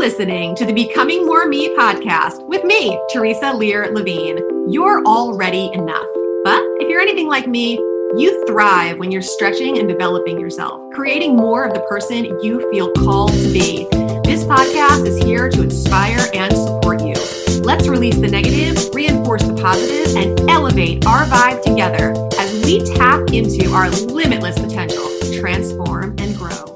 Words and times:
listening 0.00 0.56
to 0.56 0.64
the 0.64 0.72
Becoming 0.72 1.26
More 1.26 1.46
Me 1.46 1.76
podcast 1.76 2.48
with 2.48 2.64
me, 2.64 2.98
Theresa 3.10 3.52
Lear 3.52 3.92
Levine. 3.92 4.38
You're 4.66 5.04
already 5.04 5.70
enough. 5.74 6.06
But 6.42 6.62
if 6.80 6.88
you're 6.88 7.02
anything 7.02 7.28
like 7.28 7.46
me, 7.46 7.74
you 8.16 8.42
thrive 8.46 8.98
when 8.98 9.10
you're 9.10 9.20
stretching 9.20 9.76
and 9.76 9.86
developing 9.86 10.40
yourself, 10.40 10.80
creating 10.94 11.36
more 11.36 11.64
of 11.64 11.74
the 11.74 11.80
person 11.80 12.24
you 12.40 12.66
feel 12.70 12.90
called 12.92 13.32
to 13.32 13.52
be. 13.52 13.86
This 14.24 14.42
podcast 14.44 15.06
is 15.06 15.22
here 15.22 15.50
to 15.50 15.60
inspire 15.60 16.26
and 16.32 16.50
support 16.56 17.02
you. 17.02 17.12
Let's 17.60 17.86
release 17.86 18.16
the 18.16 18.28
negative, 18.28 18.94
reinforce 18.94 19.42
the 19.42 19.52
positive, 19.52 20.16
and 20.16 20.48
elevate 20.48 21.04
our 21.04 21.26
vibe 21.26 21.62
together 21.62 22.14
as 22.38 22.64
we 22.64 22.82
tap 22.94 23.34
into 23.34 23.74
our 23.74 23.90
limitless 23.90 24.58
potential 24.58 25.10
transform 25.38 26.14
and 26.18 26.34
grow. 26.38 26.69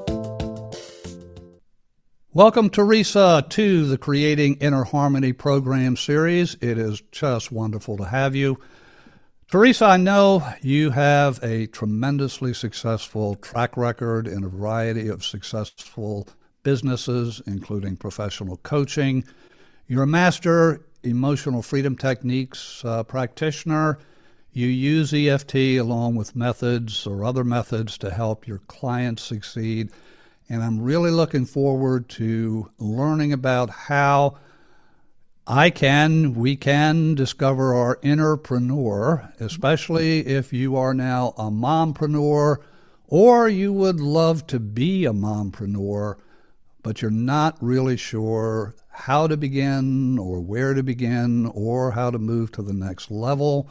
Welcome, 2.35 2.69
Theresa, 2.69 3.45
to 3.47 3.85
the 3.85 3.97
Creating 3.97 4.55
Inner 4.55 4.83
Harmony 4.83 5.31
program 5.31 5.95
series. 5.95 6.55
It 6.55 6.77
is 6.77 7.01
just 7.13 7.49
wonderful 7.49 7.95
to 7.95 8.03
have 8.03 8.35
you. 8.35 8.59
Theresa, 9.49 9.85
I 9.85 9.95
know 9.95 10.45
you 10.61 10.89
have 10.89 11.41
a 11.41 11.67
tremendously 11.67 12.53
successful 12.53 13.35
track 13.35 13.77
record 13.77 14.27
in 14.27 14.43
a 14.43 14.49
variety 14.49 15.07
of 15.07 15.23
successful 15.23 16.27
businesses, 16.63 17.41
including 17.47 17.95
professional 17.95 18.57
coaching. 18.57 19.23
You're 19.87 20.03
a 20.03 20.07
master 20.07 20.85
emotional 21.03 21.61
freedom 21.61 21.95
techniques 21.95 22.83
uh, 22.83 23.03
practitioner. 23.03 23.97
You 24.51 24.67
use 24.67 25.13
EFT 25.13 25.55
along 25.79 26.15
with 26.15 26.35
methods 26.35 27.07
or 27.07 27.23
other 27.23 27.45
methods 27.45 27.97
to 27.99 28.11
help 28.11 28.45
your 28.45 28.59
clients 28.67 29.23
succeed 29.23 29.89
and 30.49 30.63
I'm 30.63 30.79
really 30.79 31.11
looking 31.11 31.45
forward 31.45 32.07
to 32.09 32.71
learning 32.77 33.33
about 33.33 33.69
how 33.69 34.37
I 35.47 35.69
can, 35.69 36.35
we 36.35 36.55
can 36.55 37.15
discover 37.15 37.73
our 37.73 37.97
innerpreneur, 37.97 39.39
especially 39.39 40.25
if 40.25 40.53
you 40.53 40.75
are 40.75 40.93
now 40.93 41.33
a 41.37 41.51
mompreneur 41.51 42.57
or 43.07 43.49
you 43.49 43.71
would 43.71 43.99
love 43.99 44.47
to 44.47 44.59
be 44.59 45.05
a 45.05 45.13
mompreneur, 45.13 46.17
but 46.81 47.01
you're 47.01 47.11
not 47.11 47.57
really 47.61 47.97
sure 47.97 48.75
how 48.89 49.27
to 49.27 49.37
begin 49.37 50.17
or 50.17 50.39
where 50.39 50.73
to 50.73 50.81
begin 50.81 51.45
or 51.53 51.91
how 51.91 52.09
to 52.09 52.17
move 52.17 52.51
to 52.53 52.61
the 52.61 52.73
next 52.73 53.11
level. 53.11 53.69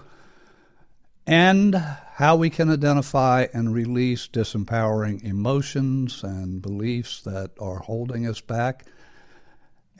And 1.27 1.74
how 2.14 2.36
we 2.36 2.48
can 2.48 2.70
identify 2.70 3.44
and 3.52 3.74
release 3.74 4.28
disempowering 4.28 5.20
emotions 5.24 6.22
and 6.22 6.62
beliefs 6.62 7.20
that 7.22 7.50
are 7.58 7.78
holding 7.78 8.24
us 8.24 8.40
back. 8.40 8.84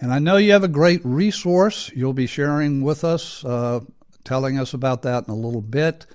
And 0.01 0.13
I 0.13 0.21
know 0.21 0.37
you 0.37 0.53
have 0.53 0.63
a 0.63 0.69
great 0.69 1.05
resource 1.05 1.91
you'll 1.93 2.13
be 2.13 2.29
sharing 2.29 2.83
with 2.83 3.03
us, 3.03 3.45
uh, 3.45 3.81
telling 4.23 4.61
us 4.61 4.73
about 4.73 5.03
that 5.03 5.27
in 5.27 5.33
a 5.33 5.37
little 5.37 5.61
bit. 5.61 6.07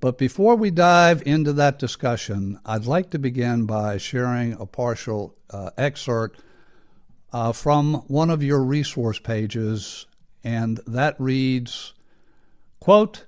But 0.00 0.16
before 0.16 0.56
we 0.56 0.70
dive 0.70 1.22
into 1.26 1.52
that 1.52 1.78
discussion, 1.78 2.58
I'd 2.64 2.86
like 2.86 3.10
to 3.10 3.18
begin 3.18 3.66
by 3.66 3.98
sharing 3.98 4.54
a 4.54 4.64
partial 4.64 5.36
uh, 5.50 5.68
excerpt 5.76 6.40
uh, 7.30 7.52
from 7.52 7.96
one 8.06 8.30
of 8.30 8.42
your 8.42 8.62
resource 8.62 9.18
pages, 9.18 10.06
and 10.42 10.80
that 10.86 11.14
reads, 11.18 11.92
quote, 12.80 13.26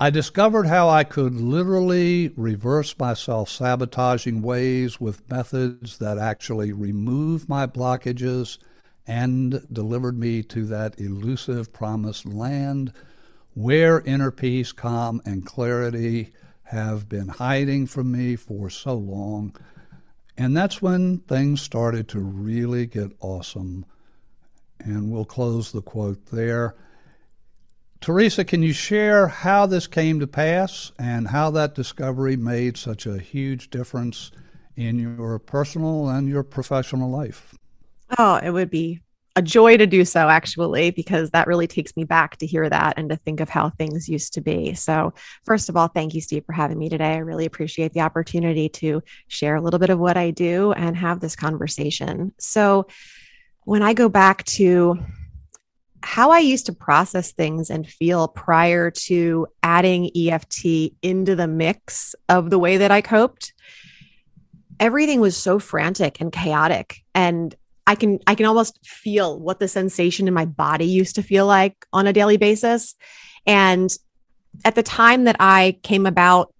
I 0.00 0.10
discovered 0.10 0.66
how 0.66 0.88
I 0.88 1.04
could 1.04 1.34
literally 1.34 2.32
reverse 2.36 2.94
my 2.98 3.14
self 3.14 3.48
sabotaging 3.48 4.42
ways 4.42 5.00
with 5.00 5.28
methods 5.30 5.98
that 5.98 6.18
actually 6.18 6.72
removed 6.72 7.48
my 7.48 7.66
blockages 7.66 8.58
and 9.06 9.66
delivered 9.72 10.18
me 10.18 10.42
to 10.44 10.64
that 10.66 10.98
elusive 10.98 11.72
promised 11.72 12.26
land 12.26 12.92
where 13.54 14.00
inner 14.00 14.30
peace, 14.30 14.72
calm, 14.72 15.20
and 15.24 15.44
clarity 15.44 16.32
have 16.64 17.08
been 17.08 17.28
hiding 17.28 17.86
from 17.86 18.10
me 18.10 18.34
for 18.34 18.70
so 18.70 18.94
long. 18.94 19.54
And 20.38 20.56
that's 20.56 20.80
when 20.80 21.18
things 21.18 21.60
started 21.60 22.08
to 22.08 22.20
really 22.20 22.86
get 22.86 23.12
awesome. 23.20 23.84
And 24.78 25.10
we'll 25.10 25.26
close 25.26 25.70
the 25.70 25.82
quote 25.82 26.26
there. 26.26 26.74
Theresa, 28.02 28.44
can 28.44 28.64
you 28.64 28.72
share 28.72 29.28
how 29.28 29.64
this 29.64 29.86
came 29.86 30.18
to 30.18 30.26
pass 30.26 30.90
and 30.98 31.28
how 31.28 31.52
that 31.52 31.76
discovery 31.76 32.36
made 32.36 32.76
such 32.76 33.06
a 33.06 33.16
huge 33.16 33.70
difference 33.70 34.32
in 34.74 34.98
your 34.98 35.38
personal 35.38 36.08
and 36.08 36.28
your 36.28 36.42
professional 36.42 37.08
life? 37.08 37.54
Oh, 38.18 38.40
it 38.42 38.50
would 38.50 38.70
be 38.70 38.98
a 39.36 39.42
joy 39.42 39.76
to 39.76 39.86
do 39.86 40.04
so, 40.04 40.28
actually, 40.28 40.90
because 40.90 41.30
that 41.30 41.46
really 41.46 41.68
takes 41.68 41.96
me 41.96 42.02
back 42.02 42.38
to 42.38 42.46
hear 42.46 42.68
that 42.68 42.94
and 42.96 43.08
to 43.08 43.14
think 43.14 43.38
of 43.38 43.48
how 43.48 43.70
things 43.70 44.08
used 44.08 44.34
to 44.34 44.40
be. 44.40 44.74
So, 44.74 45.14
first 45.44 45.68
of 45.68 45.76
all, 45.76 45.86
thank 45.86 46.12
you, 46.12 46.20
Steve, 46.20 46.44
for 46.44 46.52
having 46.52 46.80
me 46.80 46.88
today. 46.88 47.14
I 47.14 47.18
really 47.18 47.46
appreciate 47.46 47.92
the 47.92 48.00
opportunity 48.00 48.68
to 48.70 49.00
share 49.28 49.54
a 49.54 49.60
little 49.60 49.78
bit 49.78 49.90
of 49.90 50.00
what 50.00 50.16
I 50.16 50.32
do 50.32 50.72
and 50.72 50.96
have 50.96 51.20
this 51.20 51.36
conversation. 51.36 52.34
So, 52.38 52.88
when 53.62 53.82
I 53.82 53.94
go 53.94 54.08
back 54.08 54.42
to 54.46 54.98
how 56.02 56.30
I 56.30 56.38
used 56.38 56.66
to 56.66 56.72
process 56.72 57.32
things 57.32 57.70
and 57.70 57.88
feel 57.88 58.28
prior 58.28 58.90
to 58.90 59.46
adding 59.62 60.10
EFT 60.16 60.94
into 61.02 61.36
the 61.36 61.46
mix 61.46 62.14
of 62.28 62.50
the 62.50 62.58
way 62.58 62.76
that 62.78 62.90
I 62.90 63.00
coped, 63.00 63.52
everything 64.80 65.20
was 65.20 65.36
so 65.36 65.58
frantic 65.58 66.20
and 66.20 66.32
chaotic. 66.32 67.02
And 67.14 67.54
I 67.86 67.94
can 67.94 68.20
I 68.26 68.34
can 68.34 68.46
almost 68.46 68.78
feel 68.86 69.38
what 69.38 69.58
the 69.58 69.68
sensation 69.68 70.28
in 70.28 70.34
my 70.34 70.44
body 70.44 70.86
used 70.86 71.16
to 71.16 71.22
feel 71.22 71.46
like 71.46 71.86
on 71.92 72.06
a 72.06 72.12
daily 72.12 72.36
basis. 72.36 72.94
And 73.46 73.90
at 74.64 74.74
the 74.74 74.82
time 74.82 75.24
that 75.24 75.36
I 75.40 75.78
came 75.82 76.06
about 76.06 76.52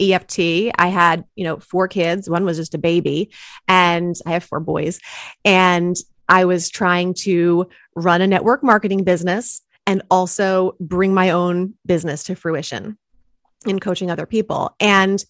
EFT, 0.00 0.72
I 0.78 0.88
had, 0.88 1.24
you 1.36 1.44
know, 1.44 1.58
four 1.58 1.86
kids. 1.86 2.28
One 2.28 2.44
was 2.44 2.56
just 2.56 2.74
a 2.74 2.78
baby, 2.78 3.30
and 3.68 4.16
I 4.26 4.32
have 4.32 4.44
four 4.44 4.60
boys. 4.60 4.98
And 5.44 5.96
I 6.30 6.44
was 6.46 6.70
trying 6.70 7.14
to 7.14 7.68
run 7.96 8.22
a 8.22 8.26
network 8.26 8.62
marketing 8.62 9.04
business 9.04 9.60
and 9.86 10.02
also 10.10 10.76
bring 10.80 11.12
my 11.12 11.30
own 11.30 11.74
business 11.84 12.22
to 12.24 12.36
fruition 12.36 12.96
in 13.66 13.80
coaching 13.80 14.10
other 14.10 14.26
people. 14.26 14.74
And 14.78 15.22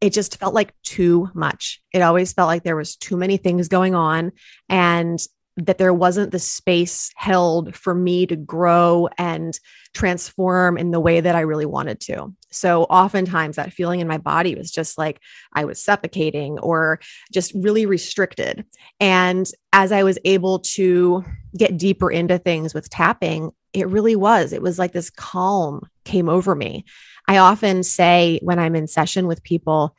it 0.00 0.12
just 0.12 0.38
felt 0.38 0.54
like 0.54 0.72
too 0.82 1.28
much. 1.34 1.82
It 1.92 2.02
always 2.02 2.32
felt 2.32 2.46
like 2.46 2.62
there 2.62 2.76
was 2.76 2.96
too 2.96 3.16
many 3.16 3.36
things 3.36 3.68
going 3.68 3.94
on 3.94 4.32
and 4.68 5.18
that 5.56 5.78
there 5.78 5.94
wasn't 5.94 6.30
the 6.30 6.38
space 6.38 7.10
held 7.16 7.74
for 7.74 7.94
me 7.94 8.26
to 8.26 8.36
grow 8.36 9.08
and 9.18 9.58
transform 9.92 10.78
in 10.78 10.90
the 10.90 11.00
way 11.00 11.20
that 11.20 11.34
I 11.34 11.40
really 11.40 11.66
wanted 11.66 12.00
to. 12.02 12.32
So 12.54 12.84
oftentimes 12.84 13.56
that 13.56 13.72
feeling 13.72 14.00
in 14.00 14.08
my 14.08 14.18
body 14.18 14.54
was 14.54 14.70
just 14.70 14.96
like 14.96 15.20
I 15.52 15.64
was 15.64 15.82
suffocating 15.82 16.58
or 16.60 17.00
just 17.32 17.52
really 17.54 17.86
restricted. 17.86 18.64
And 19.00 19.50
as 19.72 19.92
I 19.92 20.02
was 20.02 20.18
able 20.24 20.60
to 20.60 21.24
get 21.56 21.76
deeper 21.76 22.10
into 22.10 22.38
things 22.38 22.72
with 22.72 22.88
tapping, 22.88 23.52
it 23.72 23.88
really 23.88 24.16
was. 24.16 24.52
It 24.52 24.62
was 24.62 24.78
like 24.78 24.92
this 24.92 25.10
calm 25.10 25.88
came 26.04 26.28
over 26.28 26.54
me. 26.54 26.84
I 27.26 27.38
often 27.38 27.82
say 27.82 28.38
when 28.42 28.58
I'm 28.58 28.76
in 28.76 28.86
session 28.86 29.26
with 29.26 29.42
people 29.42 29.96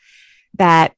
that 0.57 0.93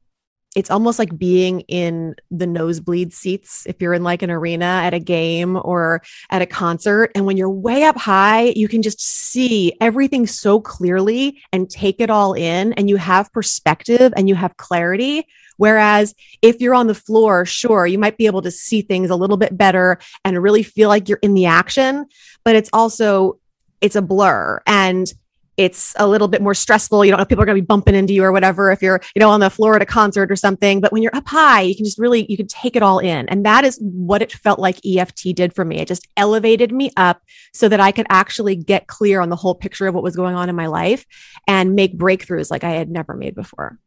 it's 0.58 0.72
almost 0.72 0.98
like 0.98 1.16
being 1.20 1.62
in 1.68 2.16
the 2.32 2.48
nosebleed 2.48 3.14
seats 3.14 3.68
if 3.68 3.80
you're 3.80 3.94
in 3.94 4.04
like 4.04 4.24
an 4.24 4.32
arena 4.32 4.66
at 4.66 4.92
a 4.92 5.00
game 5.00 5.56
or 5.56 6.02
at 6.32 6.42
a 6.42 6.48
concert. 6.48 7.12
And 7.14 7.28
when 7.28 7.38
you're 7.38 7.48
way 7.48 7.84
up 7.84 7.96
high, 7.96 8.54
you 8.56 8.68
can 8.68 8.82
just 8.82 9.00
see 9.00 9.78
everything 9.80 10.26
so 10.26 10.60
clearly 10.60 11.44
and 11.54 11.70
take 11.70 12.02
it 12.02 12.10
all 12.10 12.34
in, 12.34 12.74
and 12.74 12.90
you 12.90 12.98
have 12.98 13.32
perspective 13.32 14.12
and 14.18 14.28
you 14.28 14.34
have 14.34 14.58
clarity. 14.58 15.28
Whereas 15.58 16.16
if 16.42 16.60
you're 16.60 16.74
on 16.74 16.88
the 16.88 16.96
floor, 16.96 17.46
sure, 17.46 17.86
you 17.86 18.00
might 18.00 18.18
be 18.18 18.26
able 18.26 18.42
to 18.42 18.50
see 18.50 18.82
things 18.82 19.12
a 19.12 19.16
little 19.16 19.38
bit 19.38 19.56
better 19.56 20.00
and 20.26 20.42
really 20.42 20.64
feel 20.64 20.90
like 20.90 21.08
you're 21.08 21.20
in 21.22 21.36
the 21.36 21.46
action, 21.46 22.08
but 22.44 22.56
it's 22.56 22.72
also 22.74 23.40
it's 23.80 23.96
a 23.96 24.02
blur 24.02 24.60
and 24.66 25.14
it's 25.58 25.96
a 25.98 26.08
little 26.08 26.28
bit 26.28 26.42
more 26.42 26.54
stressful. 26.54 27.04
You 27.04 27.12
don't 27.12 27.20
know 27.20 27.26
people 27.26 27.42
are 27.42 27.46
going 27.48 27.58
to 27.58 27.62
be 27.62 27.66
bumping 27.66 27.96
into 27.96 28.14
you 28.14 28.24
or 28.24 28.32
whatever 28.32 28.72
if 28.72 28.82
you're, 28.84 29.02
you 29.16 29.20
know, 29.20 29.30
on 29.30 29.40
the 29.40 29.50
floor 29.50 29.76
at 29.76 29.82
a 29.82 29.88
concert 29.88 30.32
or 30.32 30.36
something. 30.36 30.80
But 30.80 30.92
when 30.92 31.02
you're 31.02 31.16
up 31.16 31.28
high, 31.28 31.62
you 31.62 31.76
can 31.76 31.84
just 31.84 31.98
really, 31.98 32.28
you 32.30 32.38
can 32.38 32.48
take 32.48 32.76
it 32.76 32.84
all 32.84 33.00
in. 33.00 33.28
And 33.28 33.44
that 33.46 33.66
is 33.66 33.80
what 33.82 34.22
it 34.22 34.32
felt 34.32 34.60
like 34.60 34.86
EFT 34.86 35.36
did 35.36 35.54
for 35.54 35.66
me. 35.66 35.80
It 35.80 35.88
just 35.88 36.08
elevated 36.16 36.72
me 36.72 36.92
up 36.96 37.22
so 37.54 37.68
that 37.70 37.80
I 37.80 37.92
could 37.92 38.06
actually 38.10 38.56
get 38.56 38.86
clear 38.88 39.20
on 39.20 39.30
the 39.30 39.36
whole 39.36 39.56
picture 39.56 39.88
of 39.88 39.96
what 39.96 40.04
was 40.04 40.16
going 40.16 40.36
on 40.36 40.48
in 40.48 40.56
my 40.56 40.68
life 40.68 41.06
and 41.48 41.76
make 41.76 41.98
breakthroughs 41.98 42.52
like 42.52 42.64
I 42.64 42.72
had 42.72 42.92
never 42.92 43.16
made 43.16 43.34
before. 43.34 43.80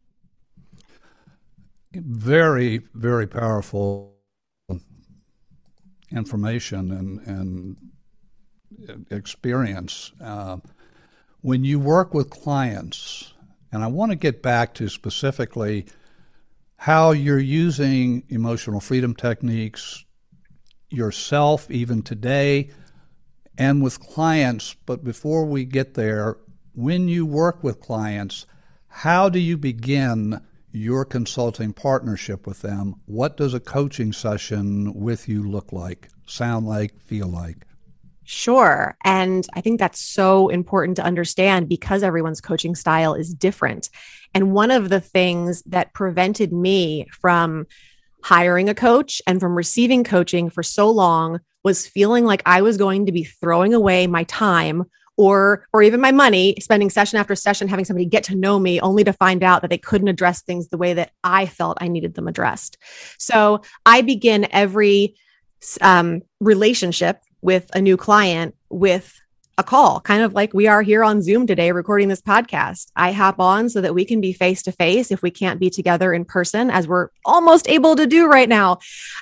Very, 1.92 2.80
very 2.94 3.26
powerful 3.28 4.16
information 6.12 6.90
and, 6.90 7.20
and 7.26 9.06
experience. 9.10 10.12
Uh, 10.20 10.56
when 11.42 11.64
you 11.64 11.78
work 11.78 12.12
with 12.12 12.30
clients, 12.30 13.32
and 13.72 13.82
I 13.82 13.86
want 13.86 14.12
to 14.12 14.16
get 14.16 14.42
back 14.42 14.74
to 14.74 14.88
specifically 14.88 15.86
how 16.76 17.12
you're 17.12 17.38
using 17.38 18.24
emotional 18.28 18.80
freedom 18.80 19.14
techniques 19.14 20.04
yourself 20.88 21.70
even 21.70 22.02
today 22.02 22.70
and 23.56 23.82
with 23.82 24.00
clients. 24.00 24.74
But 24.86 25.04
before 25.04 25.44
we 25.44 25.64
get 25.64 25.94
there, 25.94 26.38
when 26.74 27.08
you 27.08 27.26
work 27.26 27.62
with 27.62 27.80
clients, 27.80 28.46
how 28.88 29.28
do 29.28 29.38
you 29.38 29.56
begin 29.56 30.40
your 30.72 31.04
consulting 31.04 31.72
partnership 31.72 32.46
with 32.46 32.62
them? 32.62 32.94
What 33.06 33.36
does 33.36 33.54
a 33.54 33.60
coaching 33.60 34.12
session 34.12 34.94
with 34.94 35.28
you 35.28 35.48
look 35.48 35.72
like, 35.72 36.08
sound 36.26 36.66
like, 36.66 36.98
feel 37.00 37.28
like? 37.28 37.66
Sure. 38.32 38.96
And 39.04 39.44
I 39.54 39.60
think 39.60 39.80
that's 39.80 39.98
so 39.98 40.50
important 40.50 40.94
to 40.98 41.04
understand 41.04 41.68
because 41.68 42.04
everyone's 42.04 42.40
coaching 42.40 42.76
style 42.76 43.14
is 43.14 43.34
different. 43.34 43.90
And 44.32 44.52
one 44.52 44.70
of 44.70 44.88
the 44.88 45.00
things 45.00 45.62
that 45.62 45.94
prevented 45.94 46.52
me 46.52 47.08
from 47.10 47.66
hiring 48.22 48.68
a 48.68 48.74
coach 48.74 49.20
and 49.26 49.40
from 49.40 49.56
receiving 49.56 50.04
coaching 50.04 50.48
for 50.48 50.62
so 50.62 50.88
long 50.88 51.40
was 51.64 51.88
feeling 51.88 52.24
like 52.24 52.44
I 52.46 52.62
was 52.62 52.76
going 52.76 53.06
to 53.06 53.12
be 53.12 53.24
throwing 53.24 53.74
away 53.74 54.06
my 54.06 54.22
time 54.22 54.84
or 55.16 55.66
or 55.72 55.82
even 55.82 56.00
my 56.00 56.12
money 56.12 56.54
spending 56.60 56.88
session 56.88 57.18
after 57.18 57.34
session 57.34 57.66
having 57.66 57.84
somebody 57.84 58.06
get 58.06 58.22
to 58.24 58.36
know 58.36 58.60
me 58.60 58.80
only 58.80 59.02
to 59.02 59.12
find 59.12 59.42
out 59.42 59.62
that 59.62 59.70
they 59.70 59.76
couldn't 59.76 60.06
address 60.06 60.42
things 60.42 60.68
the 60.68 60.78
way 60.78 60.94
that 60.94 61.10
I 61.24 61.46
felt 61.46 61.78
I 61.80 61.88
needed 61.88 62.14
them 62.14 62.28
addressed. 62.28 62.78
So 63.18 63.62
I 63.84 64.02
begin 64.02 64.46
every 64.52 65.16
um, 65.80 66.22
relationship 66.38 67.20
with 67.42 67.70
a 67.74 67.80
new 67.80 67.96
client 67.96 68.54
with 68.68 69.20
a 69.58 69.62
call, 69.62 70.00
kind 70.00 70.22
of 70.22 70.32
like 70.32 70.54
we 70.54 70.66
are 70.66 70.80
here 70.80 71.04
on 71.04 71.20
Zoom 71.20 71.46
today 71.46 71.70
recording 71.70 72.08
this 72.08 72.22
podcast. 72.22 72.90
I 72.96 73.12
hop 73.12 73.38
on 73.38 73.68
so 73.68 73.82
that 73.82 73.94
we 73.94 74.06
can 74.06 74.20
be 74.20 74.32
face 74.32 74.62
to 74.62 74.72
face 74.72 75.10
if 75.10 75.22
we 75.22 75.30
can't 75.30 75.60
be 75.60 75.68
together 75.68 76.14
in 76.14 76.24
person, 76.24 76.70
as 76.70 76.88
we're 76.88 77.08
almost 77.26 77.68
able 77.68 77.94
to 77.96 78.06
do 78.06 78.26
right 78.26 78.48
now 78.48 78.78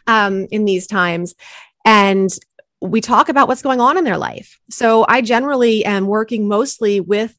um, 0.06 0.46
in 0.52 0.64
these 0.64 0.86
times. 0.86 1.34
And 1.84 2.30
we 2.80 3.00
talk 3.00 3.28
about 3.28 3.48
what's 3.48 3.62
going 3.62 3.80
on 3.80 3.98
in 3.98 4.04
their 4.04 4.16
life. 4.16 4.60
So 4.70 5.04
I 5.08 5.22
generally 5.22 5.84
am 5.84 6.06
working 6.06 6.46
mostly 6.46 7.00
with 7.00 7.36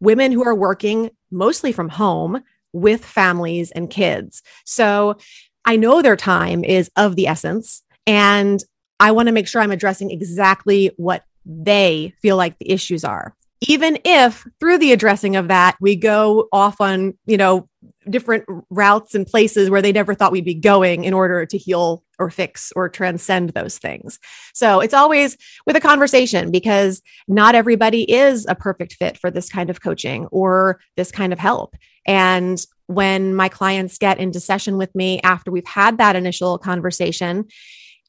women 0.00 0.30
who 0.30 0.44
are 0.44 0.54
working 0.54 1.10
mostly 1.30 1.72
from 1.72 1.88
home 1.88 2.42
with 2.74 3.04
families 3.04 3.70
and 3.70 3.88
kids. 3.88 4.42
So 4.66 5.16
I 5.64 5.76
know 5.76 6.02
their 6.02 6.16
time 6.16 6.62
is 6.62 6.90
of 6.96 7.16
the 7.16 7.26
essence. 7.26 7.82
And 8.06 8.62
I 9.00 9.12
want 9.12 9.28
to 9.28 9.32
make 9.32 9.48
sure 9.48 9.60
I'm 9.60 9.70
addressing 9.70 10.10
exactly 10.10 10.90
what 10.96 11.24
they 11.44 12.14
feel 12.22 12.36
like 12.36 12.58
the 12.58 12.70
issues 12.70 13.04
are. 13.04 13.34
Even 13.66 13.98
if 14.04 14.46
through 14.60 14.78
the 14.78 14.92
addressing 14.92 15.36
of 15.36 15.48
that 15.48 15.76
we 15.80 15.96
go 15.96 16.48
off 16.52 16.80
on 16.80 17.14
you 17.26 17.36
know 17.36 17.68
different 18.10 18.44
routes 18.70 19.14
and 19.14 19.26
places 19.26 19.70
where 19.70 19.80
they 19.80 19.92
never 19.92 20.14
thought 20.14 20.32
we'd 20.32 20.44
be 20.44 20.54
going 20.54 21.04
in 21.04 21.14
order 21.14 21.46
to 21.46 21.56
heal 21.56 22.02
or 22.18 22.30
fix 22.30 22.72
or 22.76 22.88
transcend 22.88 23.50
those 23.50 23.78
things. 23.78 24.18
So 24.52 24.80
it's 24.80 24.94
always 24.94 25.36
with 25.66 25.76
a 25.76 25.80
conversation 25.80 26.50
because 26.50 27.00
not 27.28 27.54
everybody 27.54 28.10
is 28.10 28.46
a 28.48 28.54
perfect 28.54 28.94
fit 28.94 29.16
for 29.16 29.30
this 29.30 29.48
kind 29.48 29.70
of 29.70 29.82
coaching 29.82 30.26
or 30.26 30.80
this 30.96 31.10
kind 31.10 31.32
of 31.32 31.38
help. 31.38 31.74
And 32.06 32.64
when 32.86 33.34
my 33.34 33.48
clients 33.48 33.96
get 33.96 34.18
into 34.18 34.40
session 34.40 34.76
with 34.76 34.94
me 34.94 35.20
after 35.22 35.50
we've 35.50 35.66
had 35.66 35.96
that 35.98 36.16
initial 36.16 36.58
conversation 36.58 37.46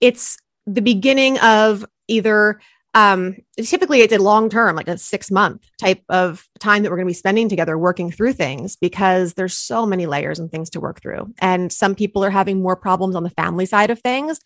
it's 0.02 0.38
the 0.66 0.82
beginning 0.82 1.40
of 1.40 1.86
either 2.08 2.60
um, 2.96 3.36
typically 3.58 4.00
it's 4.00 4.14
a 4.14 4.20
long 4.20 4.50
term, 4.50 4.76
like 4.78 4.88
a 4.88 4.98
six 4.98 5.30
month 5.30 5.68
type 5.78 6.02
of 6.08 6.48
time 6.60 6.82
that 6.82 6.90
we're 6.90 6.96
going 6.96 7.08
to 7.08 7.10
be 7.10 7.14
spending 7.14 7.50
together 7.50 7.78
working 7.78 8.10
through 8.10 8.34
things 8.34 8.78
because 8.78 9.34
there's 9.34 9.56
so 9.56 9.86
many 9.86 10.06
layers 10.06 10.40
and 10.40 10.50
things 10.50 10.70
to 10.72 10.80
work 10.80 11.02
through. 11.02 11.34
And 11.40 11.72
some 11.74 11.94
people 11.94 12.24
are 12.24 12.30
having 12.30 12.62
more 12.62 12.78
problems 12.78 13.16
on 13.16 13.24
the 13.24 13.30
family 13.30 13.66
side 13.66 13.90
of 13.90 14.00
things, 14.00 14.40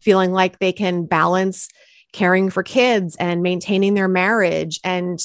feeling 0.00 0.30
like 0.30 0.60
they 0.60 0.72
can 0.72 1.04
balance 1.06 1.68
caring 2.12 2.48
for 2.48 2.62
kids 2.62 3.16
and 3.16 3.42
maintaining 3.42 3.94
their 3.94 4.08
marriage 4.08 4.78
and 4.84 5.20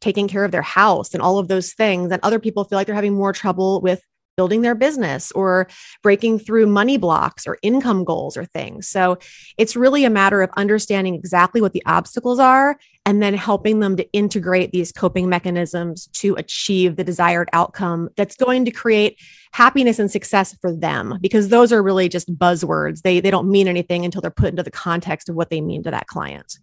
taking 0.00 0.26
care 0.26 0.44
of 0.44 0.50
their 0.50 0.62
house 0.62 1.12
and 1.12 1.22
all 1.22 1.38
of 1.38 1.48
those 1.48 1.74
things. 1.74 2.10
And 2.10 2.20
other 2.22 2.40
people 2.40 2.64
feel 2.64 2.78
like 2.78 2.86
they're 2.86 2.94
having 2.94 3.14
more 3.14 3.34
trouble 3.34 3.82
with 3.82 4.02
building 4.36 4.62
their 4.62 4.74
business 4.74 5.30
or 5.32 5.68
breaking 6.02 6.38
through 6.38 6.66
money 6.66 6.96
blocks 6.96 7.46
or 7.46 7.58
income 7.62 8.04
goals 8.04 8.36
or 8.36 8.44
things. 8.44 8.88
So 8.88 9.18
it's 9.58 9.76
really 9.76 10.04
a 10.04 10.10
matter 10.10 10.42
of 10.42 10.50
understanding 10.56 11.14
exactly 11.14 11.60
what 11.60 11.72
the 11.72 11.82
obstacles 11.86 12.38
are 12.38 12.76
and 13.06 13.22
then 13.22 13.34
helping 13.34 13.80
them 13.80 13.96
to 13.96 14.10
integrate 14.12 14.72
these 14.72 14.90
coping 14.90 15.28
mechanisms 15.28 16.06
to 16.08 16.34
achieve 16.36 16.96
the 16.96 17.04
desired 17.04 17.48
outcome 17.52 18.08
that's 18.16 18.36
going 18.36 18.64
to 18.64 18.70
create 18.70 19.20
happiness 19.52 19.98
and 19.98 20.10
success 20.10 20.56
for 20.60 20.74
them 20.74 21.18
because 21.20 21.48
those 21.48 21.72
are 21.72 21.82
really 21.82 22.08
just 22.08 22.34
buzzwords. 22.36 23.02
They 23.02 23.20
they 23.20 23.30
don't 23.30 23.50
mean 23.50 23.68
anything 23.68 24.04
until 24.04 24.20
they're 24.20 24.30
put 24.30 24.48
into 24.48 24.62
the 24.62 24.70
context 24.70 25.28
of 25.28 25.36
what 25.36 25.50
they 25.50 25.60
mean 25.60 25.82
to 25.84 25.90
that 25.90 26.06
client. 26.06 26.58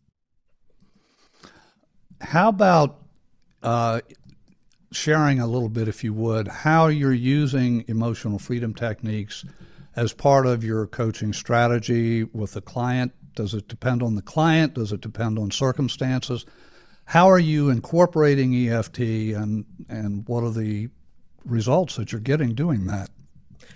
How 2.19 2.50
about 2.50 3.01
uh, 3.63 4.01
sharing 4.92 5.40
a 5.40 5.48
little 5.48 5.70
bit, 5.70 5.88
if 5.88 6.04
you 6.04 6.14
would, 6.14 6.48
how 6.48 6.88
you're 6.88 7.14
using 7.14 7.86
emotional 7.88 8.40
freedom 8.40 8.74
techniques 8.74 9.46
as 9.96 10.14
part 10.14 10.46
of 10.46 10.64
your 10.64 10.88
coaching 10.88 11.34
strategy 11.34 12.24
with 12.24 12.54
the 12.54 12.62
client. 12.62 13.14
Does 13.36 13.54
it 13.54 13.68
depend 13.68 14.04
on 14.04 14.16
the 14.16 14.22
client? 14.22 14.74
Does 14.74 14.92
it 14.92 15.02
depend 15.02 15.40
on 15.40 15.52
circumstances? 15.52 16.46
How 17.06 17.30
are 17.30 17.40
you 17.40 17.70
incorporating 17.70 18.56
EFT 18.56 19.00
and, 19.00 19.66
and 19.90 20.28
what 20.28 20.44
are 20.44 20.52
the 20.52 20.90
results 21.46 21.96
that 21.96 22.12
you're 22.12 22.22
getting 22.22 22.54
doing 22.54 22.88
that? 22.88 23.10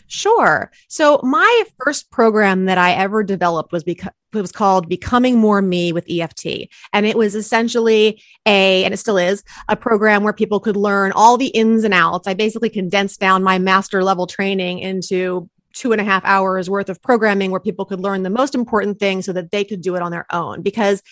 Sure. 0.07 0.71
So 0.87 1.19
my 1.23 1.63
first 1.83 2.11
program 2.11 2.65
that 2.65 2.77
I 2.77 2.93
ever 2.93 3.23
developed 3.23 3.71
was 3.71 3.83
because 3.83 4.11
it 4.37 4.41
was 4.41 4.51
called 4.51 4.89
Becoming 4.89 5.37
More 5.37 5.61
Me 5.61 5.91
with 5.91 6.05
EFT. 6.09 6.69
And 6.93 7.05
it 7.05 7.17
was 7.17 7.35
essentially 7.35 8.21
a, 8.45 8.83
and 8.83 8.93
it 8.93 8.97
still 8.97 9.17
is, 9.17 9.43
a 9.67 9.75
program 9.75 10.23
where 10.23 10.33
people 10.33 10.59
could 10.59 10.77
learn 10.77 11.11
all 11.13 11.37
the 11.37 11.47
ins 11.47 11.83
and 11.83 11.93
outs. 11.93 12.27
I 12.27 12.33
basically 12.33 12.69
condensed 12.69 13.19
down 13.19 13.43
my 13.43 13.59
master 13.59 14.03
level 14.03 14.27
training 14.27 14.79
into 14.79 15.49
two 15.73 15.91
and 15.91 15.99
a 15.99 16.05
half 16.05 16.23
hours 16.25 16.69
worth 16.69 16.89
of 16.89 17.01
programming 17.01 17.51
where 17.51 17.59
people 17.59 17.85
could 17.85 17.99
learn 17.99 18.23
the 18.23 18.29
most 18.29 18.55
important 18.55 18.97
thing 18.97 19.21
so 19.21 19.33
that 19.33 19.51
they 19.51 19.63
could 19.63 19.81
do 19.81 19.95
it 19.95 20.01
on 20.01 20.11
their 20.11 20.25
own. 20.31 20.61
Because 20.61 21.03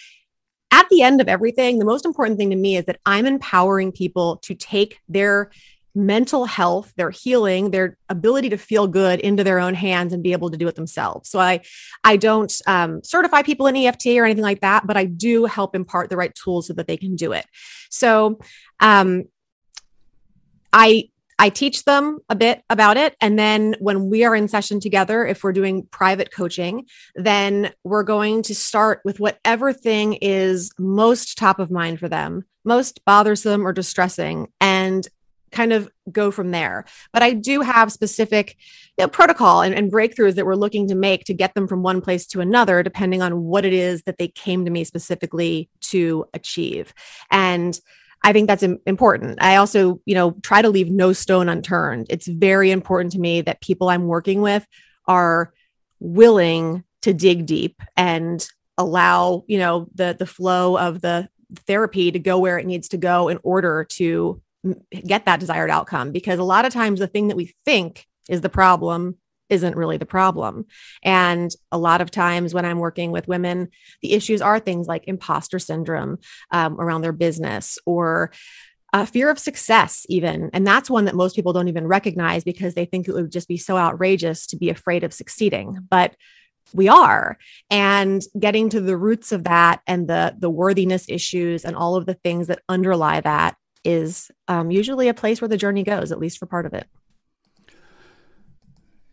at 0.71 0.89
the 0.89 1.03
end 1.03 1.21
of 1.21 1.27
everything, 1.27 1.77
the 1.77 1.85
most 1.85 2.05
important 2.05 2.39
thing 2.39 2.49
to 2.49 2.55
me 2.55 2.77
is 2.77 2.85
that 2.85 2.99
I'm 3.05 3.27
empowering 3.27 3.91
people 3.91 4.37
to 4.37 4.55
take 4.55 4.99
their 5.07 5.51
mental 5.95 6.45
health, 6.45 6.93
their 6.95 7.11
healing, 7.11 7.71
their 7.71 7.97
ability 8.09 8.49
to 8.49 8.57
feel 8.57 8.87
good 8.87 9.19
into 9.19 9.43
their 9.43 9.59
own 9.59 9.73
hands 9.73 10.13
and 10.13 10.23
be 10.23 10.31
able 10.31 10.49
to 10.49 10.57
do 10.57 10.67
it 10.67 10.75
themselves. 10.75 11.29
So 11.29 11.39
I, 11.39 11.61
I 12.03 12.17
don't 12.17 12.53
um, 12.65 13.03
certify 13.03 13.43
people 13.43 13.67
in 13.67 13.75
EFT 13.75 14.07
or 14.07 14.25
anything 14.25 14.43
like 14.43 14.61
that, 14.61 14.87
but 14.87 14.97
I 14.97 15.05
do 15.05 15.45
help 15.45 15.75
impart 15.75 16.09
the 16.09 16.17
right 16.17 16.33
tools 16.33 16.67
so 16.67 16.73
that 16.73 16.87
they 16.87 16.97
can 16.97 17.15
do 17.15 17.31
it. 17.31 17.45
So, 17.89 18.39
um, 18.79 19.25
I 20.71 21.09
I 21.39 21.49
teach 21.49 21.83
them 21.83 22.19
a 22.29 22.35
bit 22.35 22.63
about 22.69 22.95
it. 22.95 23.15
And 23.19 23.37
then 23.37 23.75
when 23.79 24.09
we 24.09 24.23
are 24.23 24.35
in 24.35 24.47
session 24.47 24.79
together, 24.79 25.25
if 25.25 25.43
we're 25.43 25.51
doing 25.51 25.87
private 25.91 26.31
coaching, 26.31 26.85
then 27.15 27.71
we're 27.83 28.03
going 28.03 28.43
to 28.43 28.55
start 28.55 29.01
with 29.03 29.19
whatever 29.19 29.73
thing 29.73 30.13
is 30.21 30.71
most 30.77 31.37
top 31.37 31.59
of 31.59 31.71
mind 31.71 31.99
for 31.99 32.07
them, 32.07 32.45
most 32.63 33.03
bothersome 33.05 33.65
or 33.65 33.73
distressing, 33.73 34.47
and 34.61 35.07
kind 35.53 35.71
of 35.71 35.89
go 36.11 36.31
from 36.31 36.51
there. 36.51 36.85
But 37.13 37.23
I 37.23 37.33
do 37.33 37.61
have 37.61 37.91
specific 37.91 38.57
you 38.97 39.05
know, 39.05 39.07
protocol 39.07 39.61
and, 39.61 39.73
and, 39.73 39.91
breakthroughs 39.91 40.35
that 40.35 40.45
we're 40.45 40.55
looking 40.55 40.87
to 40.87 40.95
make 40.95 41.23
to 41.25 41.33
get 41.33 41.53
them 41.53 41.67
from 41.67 41.81
one 41.81 42.01
place 42.01 42.27
to 42.27 42.41
another, 42.41 42.83
depending 42.83 43.21
on 43.21 43.43
what 43.43 43.65
it 43.65 43.73
is 43.73 44.03
that 44.03 44.17
they 44.17 44.27
came 44.27 44.65
to 44.65 44.71
me 44.71 44.83
specifically 44.83 45.69
to 45.81 46.25
achieve. 46.33 46.93
And 47.31 47.79
I 48.23 48.33
think 48.33 48.47
that's 48.47 48.63
important. 48.63 49.41
I 49.41 49.57
also, 49.57 49.99
you 50.05 50.15
know, 50.15 50.31
try 50.43 50.61
to 50.61 50.69
leave 50.69 50.89
no 50.89 51.11
stone 51.11 51.49
unturned. 51.49 52.07
It's 52.09 52.27
very 52.27 52.71
important 52.71 53.11
to 53.13 53.19
me 53.19 53.41
that 53.41 53.61
people 53.61 53.89
I'm 53.89 54.07
working 54.07 54.41
with 54.41 54.65
are 55.07 55.53
willing 55.99 56.83
to 57.01 57.13
dig 57.13 57.45
deep 57.45 57.81
and 57.97 58.45
allow, 58.77 59.43
you 59.47 59.57
know, 59.57 59.87
the 59.95 60.15
the 60.17 60.25
flow 60.25 60.77
of 60.77 61.01
the 61.01 61.29
therapy 61.67 62.11
to 62.11 62.19
go 62.19 62.39
where 62.39 62.57
it 62.57 62.65
needs 62.65 62.89
to 62.89 62.97
go 62.97 63.27
in 63.27 63.39
order 63.43 63.85
to 63.89 64.41
get 64.91 65.25
that 65.25 65.39
desired 65.39 65.69
outcome 65.69 66.11
because 66.11 66.39
a 66.39 66.43
lot 66.43 66.65
of 66.65 66.73
times 66.73 66.99
the 66.99 67.07
thing 67.07 67.27
that 67.27 67.37
we 67.37 67.53
think 67.65 68.05
is 68.29 68.41
the 68.41 68.49
problem 68.49 69.17
isn't 69.49 69.75
really 69.75 69.97
the 69.97 70.05
problem. 70.05 70.65
And 71.03 71.53
a 71.71 71.77
lot 71.77 72.01
of 72.01 72.09
times 72.09 72.53
when 72.53 72.65
I'm 72.65 72.79
working 72.79 73.11
with 73.11 73.27
women, 73.27 73.69
the 74.01 74.13
issues 74.13 74.41
are 74.41 74.59
things 74.59 74.87
like 74.87 75.07
imposter 75.07 75.59
syndrome 75.59 76.19
um, 76.51 76.79
around 76.79 77.01
their 77.01 77.11
business 77.11 77.77
or 77.85 78.31
uh, 78.93 79.05
fear 79.05 79.29
of 79.29 79.39
success, 79.39 80.05
even. 80.07 80.49
And 80.53 80.65
that's 80.65 80.89
one 80.89 81.05
that 81.05 81.15
most 81.15 81.35
people 81.35 81.51
don't 81.53 81.67
even 81.67 81.87
recognize 81.87 82.43
because 82.43 82.73
they 82.73 82.85
think 82.85 83.07
it 83.07 83.13
would 83.13 83.31
just 83.31 83.47
be 83.47 83.57
so 83.57 83.77
outrageous 83.77 84.47
to 84.47 84.57
be 84.57 84.69
afraid 84.69 85.03
of 85.03 85.13
succeeding. 85.13 85.79
But 85.89 86.15
we 86.73 86.87
are 86.87 87.37
and 87.69 88.21
getting 88.39 88.69
to 88.69 88.79
the 88.79 88.97
roots 88.97 89.31
of 89.31 89.43
that 89.43 89.81
and 89.85 90.07
the 90.07 90.35
the 90.39 90.49
worthiness 90.49 91.05
issues 91.09 91.65
and 91.65 91.75
all 91.75 91.95
of 91.95 92.05
the 92.05 92.13
things 92.13 92.47
that 92.47 92.61
underlie 92.69 93.19
that 93.19 93.55
is 93.83 94.31
um, 94.47 94.71
usually 94.71 95.07
a 95.07 95.13
place 95.13 95.41
where 95.41 95.47
the 95.47 95.57
journey 95.57 95.83
goes, 95.83 96.11
at 96.11 96.19
least 96.19 96.37
for 96.37 96.45
part 96.45 96.65
of 96.65 96.73
it. 96.73 96.87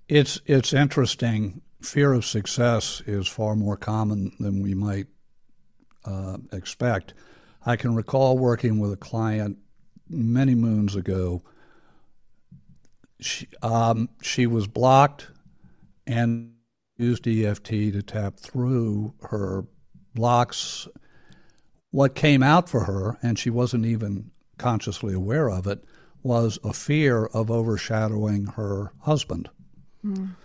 It's 0.08 0.40
it's 0.46 0.72
interesting 0.72 1.62
fear 1.82 2.12
of 2.12 2.24
success 2.24 3.02
is 3.06 3.26
far 3.28 3.56
more 3.56 3.76
common 3.76 4.32
than 4.38 4.62
we 4.62 4.74
might 4.74 5.06
uh, 6.04 6.38
expect. 6.52 7.14
I 7.64 7.76
can 7.76 7.94
recall 7.94 8.38
working 8.38 8.78
with 8.78 8.92
a 8.92 8.96
client 8.96 9.58
many 10.08 10.54
moons 10.54 10.96
ago. 10.96 11.42
She, 13.20 13.48
um, 13.62 14.08
she 14.22 14.46
was 14.46 14.66
blocked 14.66 15.28
and 16.06 16.54
used 16.96 17.26
EFT 17.26 17.68
to 17.68 18.02
tap 18.02 18.38
through 18.38 19.14
her 19.22 19.64
blocks. 20.14 20.88
What 21.90 22.14
came 22.14 22.42
out 22.42 22.68
for 22.68 22.84
her, 22.84 23.18
and 23.22 23.38
she 23.38 23.50
wasn't 23.50 23.84
even 23.84 24.30
consciously 24.60 25.14
aware 25.14 25.50
of 25.50 25.66
it, 25.66 25.82
was 26.22 26.58
a 26.62 26.72
fear 26.72 27.26
of 27.26 27.50
overshadowing 27.50 28.46
her 28.46 28.92
husband. 29.00 29.48
Mm. 30.04 30.36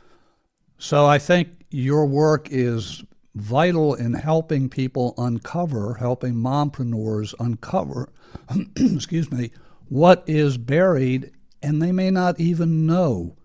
So 0.77 1.05
I 1.05 1.19
think 1.19 1.65
your 1.69 2.05
work 2.05 2.47
is 2.49 3.03
vital 3.35 3.93
in 3.93 4.13
helping 4.13 4.69
people 4.69 5.13
uncover, 5.17 5.95
helping 5.95 6.33
mompreneurs 6.33 7.33
uncover, 7.39 8.11
excuse 8.75 9.31
me, 9.31 9.51
what 9.89 10.23
is 10.25 10.57
buried, 10.57 11.31
and 11.61 11.81
they 11.81 11.91
may 11.91 12.09
not 12.09 12.39
even 12.39 12.85
know 12.85 13.35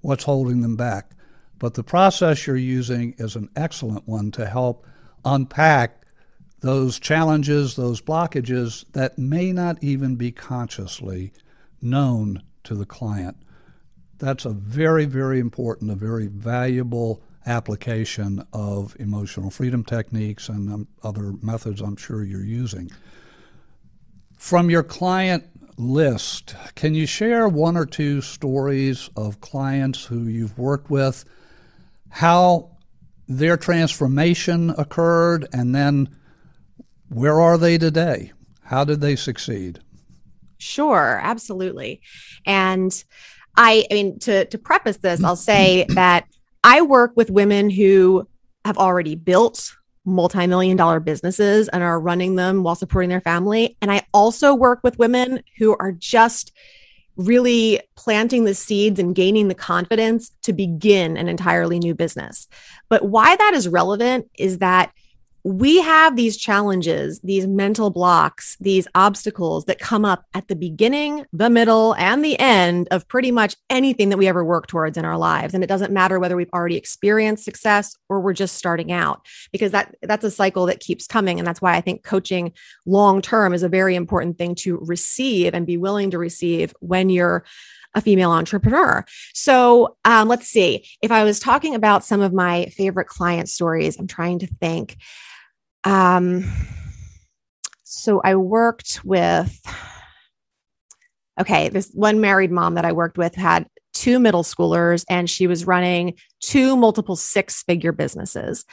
what's 0.00 0.24
holding 0.24 0.60
them 0.60 0.76
back. 0.76 1.10
But 1.58 1.74
the 1.74 1.84
process 1.84 2.46
you're 2.46 2.56
using 2.56 3.14
is 3.18 3.36
an 3.36 3.48
excellent 3.56 4.06
one 4.06 4.30
to 4.32 4.46
help 4.46 4.86
unpack 5.24 6.03
those 6.64 6.98
challenges, 6.98 7.76
those 7.76 8.00
blockages 8.00 8.86
that 8.92 9.18
may 9.18 9.52
not 9.52 9.76
even 9.84 10.16
be 10.16 10.32
consciously 10.32 11.30
known 11.82 12.42
to 12.62 12.74
the 12.74 12.86
client. 12.86 13.36
That's 14.16 14.46
a 14.46 14.50
very, 14.50 15.04
very 15.04 15.40
important, 15.40 15.90
a 15.90 15.94
very 15.94 16.26
valuable 16.26 17.22
application 17.44 18.46
of 18.54 18.96
emotional 18.98 19.50
freedom 19.50 19.84
techniques 19.84 20.48
and 20.48 20.72
um, 20.72 20.88
other 21.02 21.34
methods 21.42 21.82
I'm 21.82 21.96
sure 21.96 22.24
you're 22.24 22.42
using. 22.42 22.90
From 24.38 24.70
your 24.70 24.82
client 24.82 25.44
list, 25.76 26.56
can 26.76 26.94
you 26.94 27.04
share 27.04 27.46
one 27.46 27.76
or 27.76 27.84
two 27.84 28.22
stories 28.22 29.10
of 29.18 29.42
clients 29.42 30.06
who 30.06 30.22
you've 30.28 30.56
worked 30.56 30.88
with, 30.88 31.26
how 32.08 32.70
their 33.28 33.58
transformation 33.58 34.70
occurred, 34.78 35.46
and 35.52 35.74
then 35.74 36.08
where 37.14 37.40
are 37.40 37.56
they 37.56 37.78
today? 37.78 38.32
How 38.64 38.84
did 38.84 39.00
they 39.00 39.14
succeed? 39.14 39.80
Sure, 40.58 41.20
absolutely. 41.22 42.00
And 42.44 43.04
I, 43.56 43.86
I 43.90 43.94
mean, 43.94 44.18
to, 44.20 44.46
to 44.46 44.58
preface 44.58 44.96
this, 44.96 45.22
I'll 45.22 45.36
say 45.36 45.86
that 45.90 46.26
I 46.64 46.82
work 46.82 47.12
with 47.14 47.30
women 47.30 47.70
who 47.70 48.26
have 48.64 48.78
already 48.78 49.14
built 49.14 49.76
multi-million 50.04 50.76
dollar 50.76 51.00
businesses 51.00 51.68
and 51.68 51.82
are 51.82 52.00
running 52.00 52.34
them 52.34 52.62
while 52.62 52.74
supporting 52.74 53.10
their 53.10 53.20
family. 53.20 53.76
And 53.80 53.92
I 53.92 54.06
also 54.12 54.54
work 54.54 54.80
with 54.82 54.98
women 54.98 55.42
who 55.58 55.76
are 55.78 55.92
just 55.92 56.52
really 57.16 57.80
planting 57.94 58.44
the 58.44 58.54
seeds 58.54 58.98
and 58.98 59.14
gaining 59.14 59.46
the 59.46 59.54
confidence 59.54 60.30
to 60.42 60.52
begin 60.52 61.16
an 61.16 61.28
entirely 61.28 61.78
new 61.78 61.94
business. 61.94 62.48
But 62.88 63.04
why 63.04 63.36
that 63.36 63.54
is 63.54 63.68
relevant 63.68 64.28
is 64.36 64.58
that 64.58 64.92
we 65.46 65.82
have 65.82 66.16
these 66.16 66.38
challenges, 66.38 67.20
these 67.20 67.46
mental 67.46 67.90
blocks, 67.90 68.56
these 68.60 68.88
obstacles 68.94 69.66
that 69.66 69.78
come 69.78 70.02
up 70.02 70.24
at 70.32 70.48
the 70.48 70.56
beginning, 70.56 71.26
the 71.34 71.50
middle, 71.50 71.94
and 71.96 72.24
the 72.24 72.38
end 72.40 72.88
of 72.90 73.06
pretty 73.08 73.30
much 73.30 73.54
anything 73.68 74.08
that 74.08 74.16
we 74.16 74.26
ever 74.26 74.42
work 74.42 74.66
towards 74.66 74.96
in 74.96 75.04
our 75.04 75.18
lives. 75.18 75.52
And 75.52 75.62
it 75.62 75.66
doesn't 75.66 75.92
matter 75.92 76.18
whether 76.18 76.34
we've 76.34 76.52
already 76.54 76.76
experienced 76.76 77.44
success 77.44 77.94
or 78.08 78.20
we're 78.20 78.32
just 78.32 78.56
starting 78.56 78.90
out, 78.90 79.20
because 79.52 79.72
that 79.72 79.94
that's 80.00 80.24
a 80.24 80.30
cycle 80.30 80.64
that 80.64 80.80
keeps 80.80 81.06
coming. 81.06 81.38
And 81.38 81.46
that's 81.46 81.60
why 81.60 81.74
I 81.74 81.82
think 81.82 82.02
coaching 82.02 82.54
long 82.86 83.20
term 83.20 83.52
is 83.52 83.62
a 83.62 83.68
very 83.68 83.96
important 83.96 84.38
thing 84.38 84.54
to 84.56 84.78
receive 84.78 85.52
and 85.52 85.66
be 85.66 85.76
willing 85.76 86.10
to 86.12 86.18
receive 86.18 86.74
when 86.80 87.10
you're 87.10 87.44
a 87.92 88.00
female 88.00 88.30
entrepreneur. 88.30 89.04
So 89.34 89.98
um, 90.06 90.26
let's 90.26 90.48
see. 90.48 90.88
If 91.02 91.12
I 91.12 91.22
was 91.22 91.38
talking 91.38 91.74
about 91.74 92.02
some 92.02 92.22
of 92.22 92.32
my 92.32 92.64
favorite 92.66 93.08
client 93.08 93.50
stories, 93.50 93.98
I'm 93.98 94.06
trying 94.06 94.38
to 94.38 94.46
think. 94.46 94.96
Um, 95.84 96.50
so 97.82 98.20
I 98.24 98.34
worked 98.34 99.04
with, 99.04 99.60
okay, 101.40 101.68
this 101.68 101.90
one 101.94 102.20
married 102.20 102.50
mom 102.50 102.74
that 102.74 102.84
I 102.84 102.92
worked 102.92 103.18
with 103.18 103.34
had 103.34 103.66
two 103.92 104.18
middle 104.18 104.42
schoolers 104.42 105.04
and 105.08 105.30
she 105.30 105.46
was 105.46 105.66
running 105.66 106.14
two 106.40 106.76
multiple 106.76 107.16
six 107.16 107.62
figure 107.62 107.92
businesses. 107.92 108.64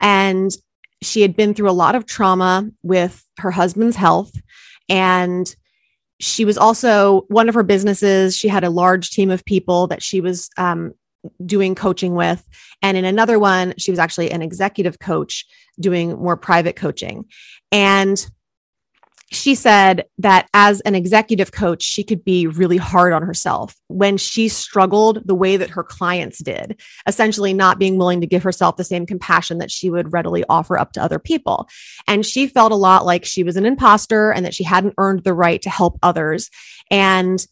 And 0.00 0.50
she 1.02 1.22
had 1.22 1.36
been 1.36 1.54
through 1.54 1.70
a 1.70 1.72
lot 1.72 1.94
of 1.94 2.06
trauma 2.06 2.68
with 2.82 3.24
her 3.38 3.50
husband's 3.50 3.96
health. 3.96 4.32
And 4.88 5.54
she 6.18 6.44
was 6.44 6.56
also 6.56 7.22
one 7.28 7.48
of 7.48 7.54
her 7.54 7.62
businesses. 7.62 8.36
She 8.36 8.48
had 8.48 8.64
a 8.64 8.70
large 8.70 9.10
team 9.10 9.30
of 9.30 9.44
people 9.44 9.86
that 9.88 10.02
she 10.02 10.20
was 10.20 10.48
um, 10.56 10.92
doing 11.44 11.74
coaching 11.74 12.14
with. 12.14 12.46
And 12.82 12.96
in 12.96 13.04
another 13.04 13.38
one, 13.38 13.74
she 13.78 13.90
was 13.90 13.98
actually 13.98 14.30
an 14.30 14.42
executive 14.42 14.98
coach 14.98 15.46
doing 15.78 16.16
more 16.18 16.36
private 16.36 16.76
coaching. 16.76 17.26
And 17.72 18.24
she 19.32 19.56
said 19.56 20.04
that 20.18 20.48
as 20.54 20.80
an 20.82 20.94
executive 20.94 21.50
coach, 21.50 21.82
she 21.82 22.04
could 22.04 22.24
be 22.24 22.46
really 22.46 22.76
hard 22.76 23.12
on 23.12 23.22
herself 23.22 23.74
when 23.88 24.16
she 24.16 24.48
struggled 24.48 25.26
the 25.26 25.34
way 25.34 25.56
that 25.56 25.70
her 25.70 25.82
clients 25.82 26.38
did, 26.38 26.80
essentially 27.08 27.52
not 27.52 27.80
being 27.80 27.98
willing 27.98 28.20
to 28.20 28.26
give 28.26 28.44
herself 28.44 28.76
the 28.76 28.84
same 28.84 29.04
compassion 29.04 29.58
that 29.58 29.70
she 29.70 29.90
would 29.90 30.12
readily 30.12 30.44
offer 30.48 30.78
up 30.78 30.92
to 30.92 31.02
other 31.02 31.18
people. 31.18 31.68
And 32.06 32.24
she 32.24 32.46
felt 32.46 32.70
a 32.70 32.76
lot 32.76 33.04
like 33.04 33.24
she 33.24 33.42
was 33.42 33.56
an 33.56 33.66
imposter 33.66 34.30
and 34.32 34.46
that 34.46 34.54
she 34.54 34.62
hadn't 34.62 34.94
earned 34.96 35.24
the 35.24 35.34
right 35.34 35.60
to 35.62 35.70
help 35.70 35.98
others. 36.04 36.48
And 36.88 37.44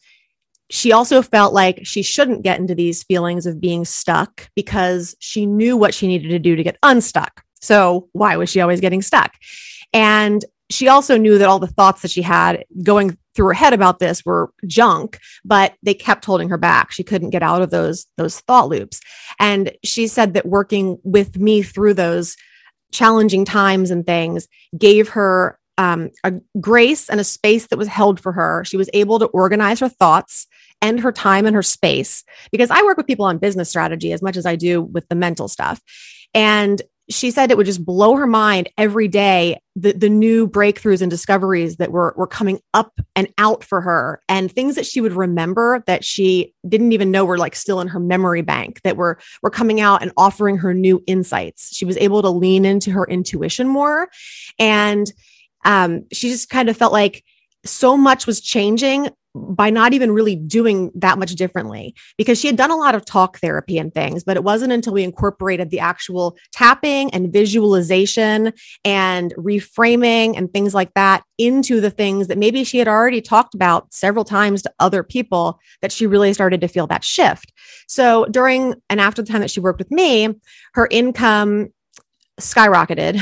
she 0.71 0.92
also 0.92 1.23
felt 1.23 1.52
like 1.52 1.80
she 1.83 2.02
shouldn't 2.02 2.42
get 2.42 2.59
into 2.59 2.75
these 2.75 3.02
feelings 3.02 3.47
of 3.47 3.61
being 3.61 3.85
stuck 3.85 4.49
because 4.54 5.14
she 5.18 5.47
knew 5.47 5.76
what 5.76 5.94
she 5.94 6.06
needed 6.06 6.28
to 6.28 6.38
do 6.38 6.56
to 6.56 6.62
get 6.62 6.78
unstuck. 6.83 7.42
So 7.61 8.09
why 8.12 8.37
was 8.37 8.50
she 8.50 8.61
always 8.61 8.80
getting 8.80 9.02
stuck? 9.02 9.35
And 9.92 10.44
she 10.71 10.88
also 10.88 11.16
knew 11.16 11.38
that 11.38 11.49
all 11.49 11.59
the 11.59 11.66
thoughts 11.66 12.02
that 12.02 12.11
she 12.11 12.23
had 12.23 12.64
going 12.83 13.16
through 13.35 13.47
her 13.47 13.52
head 13.52 13.73
about 13.73 13.99
this 13.99 14.25
were 14.25 14.50
junk, 14.66 15.18
but 15.44 15.75
they 15.83 15.94
kept 15.94 16.25
holding 16.25 16.49
her 16.49 16.56
back. 16.56 16.90
She 16.90 17.02
couldn't 17.02 17.30
get 17.30 17.42
out 17.42 17.62
of 17.62 17.71
those 17.71 18.06
those 18.16 18.40
thought 18.40 18.68
loops. 18.68 19.00
And 19.38 19.73
she 19.85 20.06
said 20.06 20.35
that 20.35 20.47
working 20.47 20.99
with 21.04 21.38
me 21.38 21.62
through 21.62 21.94
those 21.94 22.37
challenging 22.92 23.44
times 23.44 23.90
and 23.90 24.06
things 24.06 24.49
gave 24.78 25.09
her 25.11 25.59
um, 25.78 26.11
a 26.23 26.33
grace 26.61 27.09
and 27.09 27.21
a 27.21 27.25
space 27.25 27.66
that 27.69 27.78
was 27.78 27.88
held 27.88 28.21
for 28.21 28.33
her. 28.33 28.64
She 28.64 28.76
was 28.76 28.90
able 28.95 29.19
to 29.19 29.26
organize 29.26 29.81
her 29.81 29.88
thoughts 29.88 30.47
and 30.81 31.00
her 31.00 31.12
time 31.12 31.47
and 31.47 31.57
her 31.57 31.62
space 31.62 32.25
because 32.52 32.71
I 32.71 32.83
work 32.83 32.97
with 32.97 33.07
people 33.07 33.25
on 33.25 33.38
business 33.38 33.71
strategy 33.71 34.12
as 34.12 34.23
much 34.23 34.37
as 34.37 34.47
I 34.47 34.57
do 34.57 34.83
with 34.83 35.09
the 35.09 35.14
mental 35.14 35.49
stuff. 35.49 35.81
And 36.35 36.83
she 37.11 37.31
said 37.31 37.50
it 37.50 37.57
would 37.57 37.66
just 37.66 37.85
blow 37.85 38.16
her 38.16 38.26
mind 38.26 38.69
every 38.78 39.09
day 39.09 39.59
the, 39.76 39.93
the 39.93 40.09
new 40.09 40.49
breakthroughs 40.49 41.02
and 41.02 41.11
discoveries 41.11 41.76
that 41.76 41.93
were, 41.93 42.14
were 42.16 42.26
coming 42.26 42.61
up 42.73 42.93
and 43.14 43.28
out 43.37 43.62
for 43.62 43.81
her 43.81 44.23
and 44.28 44.50
things 44.50 44.75
that 44.76 44.87
she 44.87 45.00
would 45.00 45.12
remember 45.12 45.83
that 45.87 46.04
she 46.04 46.54
didn't 46.66 46.93
even 46.93 47.11
know 47.11 47.25
were 47.25 47.37
like 47.37 47.54
still 47.54 47.81
in 47.81 47.88
her 47.88 48.00
memory 48.00 48.40
bank 48.40 48.81
that 48.83 48.97
were 48.97 49.19
were 49.43 49.50
coming 49.50 49.81
out 49.81 50.00
and 50.00 50.12
offering 50.16 50.57
her 50.57 50.73
new 50.73 51.02
insights 51.07 51.76
she 51.76 51.85
was 51.85 51.97
able 51.99 52.23
to 52.23 52.31
lean 52.31 52.64
into 52.64 52.90
her 52.90 53.04
intuition 53.07 53.69
more 53.69 54.09
and 54.59 55.12
um, 55.64 56.04
she 56.12 56.28
just 56.28 56.50
kind 56.50 56.68
of 56.68 56.76
felt 56.76 56.92
like 56.92 57.25
so 57.64 57.97
much 57.97 58.26
was 58.26 58.40
changing 58.40 59.09
by 59.35 59.68
not 59.68 59.92
even 59.92 60.12
really 60.12 60.37
doing 60.37 60.92
that 60.94 61.18
much 61.18 61.33
differently 61.33 61.94
because 62.16 62.38
she 62.38 62.47
had 62.47 62.56
done 62.56 62.71
a 62.71 62.76
lot 62.76 62.94
of 62.94 63.04
talk 63.04 63.38
therapy 63.38 63.78
and 63.78 63.92
things, 63.92 64.23
but 64.23 64.37
it 64.37 64.44
wasn't 64.44 64.73
until 64.73 64.92
we 64.92 65.02
incorporated 65.02 65.71
the 65.71 65.80
actual 65.80 66.37
tapping 66.52 67.12
and 67.12 67.33
visualization 67.33 68.52
and 68.85 69.35
reframing 69.37 70.37
and 70.38 70.52
things 70.52 70.73
like 70.73 70.94
that 70.94 71.25
into 71.37 71.80
the 71.80 71.90
things 71.90 72.28
that 72.28 72.38
maybe 72.38 72.62
she 72.62 72.78
had 72.78 72.87
already 72.87 73.21
talked 73.21 73.54
about 73.54 73.92
several 73.92 74.25
times 74.25 74.62
to 74.62 74.73
other 74.78 75.02
people 75.02 75.59
that 75.83 75.90
she 75.90 76.06
really 76.06 76.33
started 76.33 76.61
to 76.61 76.68
feel 76.68 76.87
that 76.87 77.02
shift. 77.02 77.52
So 77.88 78.26
during 78.26 78.75
and 78.88 79.00
after 79.00 79.21
the 79.21 79.33
time 79.33 79.40
that 79.40 79.50
she 79.50 79.61
worked 79.61 79.80
with 79.80 79.90
me, 79.90 80.28
her 80.75 80.87
income 80.92 81.71
skyrocketed 82.40 83.20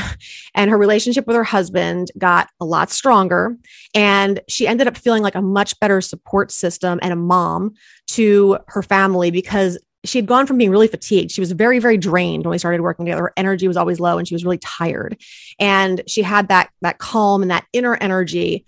and 0.55 0.71
her 0.71 0.77
relationship 0.77 1.27
with 1.27 1.35
her 1.35 1.43
husband 1.43 2.11
got 2.17 2.49
a 2.59 2.65
lot 2.65 2.89
stronger 2.89 3.55
and 3.93 4.39
she 4.47 4.67
ended 4.67 4.87
up 4.87 4.97
feeling 4.97 5.21
like 5.21 5.35
a 5.35 5.41
much 5.41 5.79
better 5.79 6.01
support 6.01 6.51
system 6.51 6.99
and 7.01 7.13
a 7.13 7.15
mom 7.15 7.73
to 8.07 8.57
her 8.67 8.81
family 8.81 9.29
because 9.29 9.77
she 10.05 10.17
had 10.17 10.25
gone 10.25 10.45
from 10.45 10.57
being 10.57 10.71
really 10.71 10.87
fatigued. 10.87 11.31
She 11.31 11.39
was 11.39 11.51
very, 11.53 11.79
very 11.79 11.97
drained 11.97 12.43
when 12.43 12.51
we 12.51 12.57
started 12.57 12.81
working 12.81 13.05
together. 13.05 13.21
Her 13.21 13.33
energy 13.37 13.67
was 13.67 13.77
always 13.77 13.99
low 13.99 14.17
and 14.17 14.27
she 14.27 14.35
was 14.35 14.43
really 14.43 14.57
tired. 14.57 15.17
And 15.59 16.01
she 16.07 16.21
had 16.21 16.49
that, 16.49 16.71
that 16.81 16.97
calm 16.97 17.41
and 17.41 17.51
that 17.51 17.65
inner 17.71 17.95
energy 17.95 18.65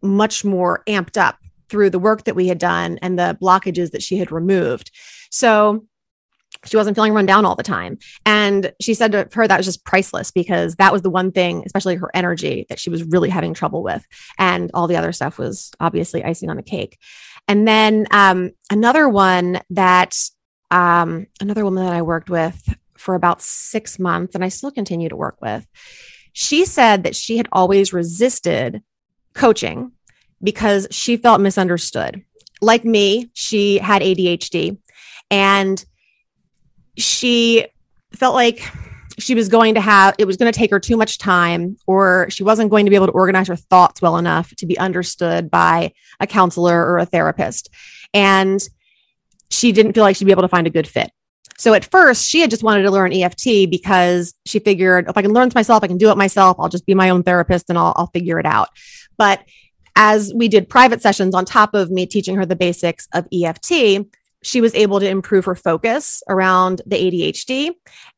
much 0.00 0.44
more 0.44 0.82
amped 0.86 1.20
up 1.20 1.36
through 1.68 1.90
the 1.90 1.98
work 1.98 2.24
that 2.24 2.36
we 2.36 2.48
had 2.48 2.58
done 2.58 2.98
and 3.02 3.18
the 3.18 3.36
blockages 3.42 3.90
that 3.90 4.02
she 4.02 4.16
had 4.16 4.32
removed. 4.32 4.90
So 5.30 5.86
she 6.68 6.76
wasn't 6.76 6.96
feeling 6.96 7.12
run 7.12 7.26
down 7.26 7.44
all 7.44 7.54
the 7.54 7.62
time. 7.62 7.98
And 8.26 8.72
she 8.80 8.94
said 8.94 9.12
to 9.12 9.28
her 9.32 9.48
that 9.48 9.56
was 9.56 9.66
just 9.66 9.84
priceless 9.84 10.30
because 10.30 10.76
that 10.76 10.92
was 10.92 11.02
the 11.02 11.10
one 11.10 11.32
thing, 11.32 11.62
especially 11.64 11.96
her 11.96 12.10
energy, 12.14 12.66
that 12.68 12.78
she 12.78 12.90
was 12.90 13.04
really 13.04 13.30
having 13.30 13.54
trouble 13.54 13.82
with. 13.82 14.06
And 14.38 14.70
all 14.74 14.86
the 14.86 14.96
other 14.96 15.12
stuff 15.12 15.38
was 15.38 15.70
obviously 15.80 16.24
icing 16.24 16.50
on 16.50 16.56
the 16.56 16.62
cake. 16.62 16.98
And 17.46 17.66
then 17.66 18.06
um, 18.10 18.52
another 18.70 19.08
one 19.08 19.60
that, 19.70 20.16
um, 20.70 21.26
another 21.40 21.64
woman 21.64 21.84
that 21.84 21.94
I 21.94 22.02
worked 22.02 22.28
with 22.28 22.76
for 22.96 23.14
about 23.14 23.40
six 23.40 23.98
months, 23.98 24.34
and 24.34 24.44
I 24.44 24.48
still 24.48 24.70
continue 24.70 25.08
to 25.08 25.16
work 25.16 25.40
with, 25.40 25.66
she 26.32 26.64
said 26.64 27.04
that 27.04 27.16
she 27.16 27.36
had 27.36 27.48
always 27.52 27.92
resisted 27.92 28.82
coaching 29.34 29.92
because 30.42 30.86
she 30.90 31.16
felt 31.16 31.40
misunderstood. 31.40 32.22
Like 32.60 32.84
me, 32.84 33.30
she 33.32 33.78
had 33.78 34.02
ADHD 34.02 34.78
and 35.30 35.84
she 36.98 37.66
felt 38.12 38.34
like 38.34 38.62
she 39.18 39.34
was 39.34 39.48
going 39.48 39.74
to 39.74 39.80
have 39.80 40.14
it 40.18 40.26
was 40.26 40.36
going 40.36 40.50
to 40.50 40.56
take 40.56 40.70
her 40.70 40.78
too 40.78 40.96
much 40.96 41.18
time 41.18 41.76
or 41.86 42.28
she 42.30 42.44
wasn't 42.44 42.70
going 42.70 42.86
to 42.86 42.90
be 42.90 42.96
able 42.96 43.06
to 43.06 43.12
organize 43.12 43.48
her 43.48 43.56
thoughts 43.56 44.00
well 44.00 44.16
enough 44.16 44.54
to 44.56 44.66
be 44.66 44.78
understood 44.78 45.50
by 45.50 45.92
a 46.20 46.26
counselor 46.26 46.86
or 46.86 46.98
a 46.98 47.06
therapist. 47.06 47.68
And 48.14 48.60
she 49.50 49.72
didn't 49.72 49.94
feel 49.94 50.04
like 50.04 50.16
she'd 50.16 50.26
be 50.26 50.30
able 50.30 50.42
to 50.42 50.48
find 50.48 50.66
a 50.66 50.70
good 50.70 50.86
fit. 50.86 51.10
So 51.58 51.74
at 51.74 51.90
first 51.90 52.28
she 52.28 52.40
had 52.40 52.50
just 52.50 52.62
wanted 52.62 52.82
to 52.82 52.90
learn 52.90 53.12
eft 53.12 53.42
because 53.44 54.34
she 54.46 54.60
figured 54.60 55.08
if 55.08 55.16
i 55.16 55.22
can 55.22 55.32
learn 55.32 55.48
this 55.48 55.54
myself 55.54 55.82
i 55.82 55.88
can 55.88 55.98
do 55.98 56.10
it 56.10 56.16
myself. 56.16 56.56
I'll 56.58 56.68
just 56.68 56.86
be 56.86 56.94
my 56.94 57.10
own 57.10 57.22
therapist 57.22 57.68
and 57.68 57.78
i'll, 57.78 57.92
I'll 57.96 58.06
figure 58.08 58.38
it 58.38 58.46
out. 58.46 58.68
But 59.16 59.42
as 59.96 60.32
we 60.32 60.46
did 60.46 60.68
private 60.68 61.02
sessions 61.02 61.34
on 61.34 61.44
top 61.44 61.74
of 61.74 61.90
me 61.90 62.06
teaching 62.06 62.36
her 62.36 62.46
the 62.46 62.54
basics 62.54 63.08
of 63.12 63.26
eft 63.32 63.64
she 64.42 64.60
was 64.60 64.74
able 64.74 65.00
to 65.00 65.08
improve 65.08 65.44
her 65.44 65.54
focus 65.54 66.22
around 66.28 66.82
the 66.86 66.96
ADHD 66.96 67.72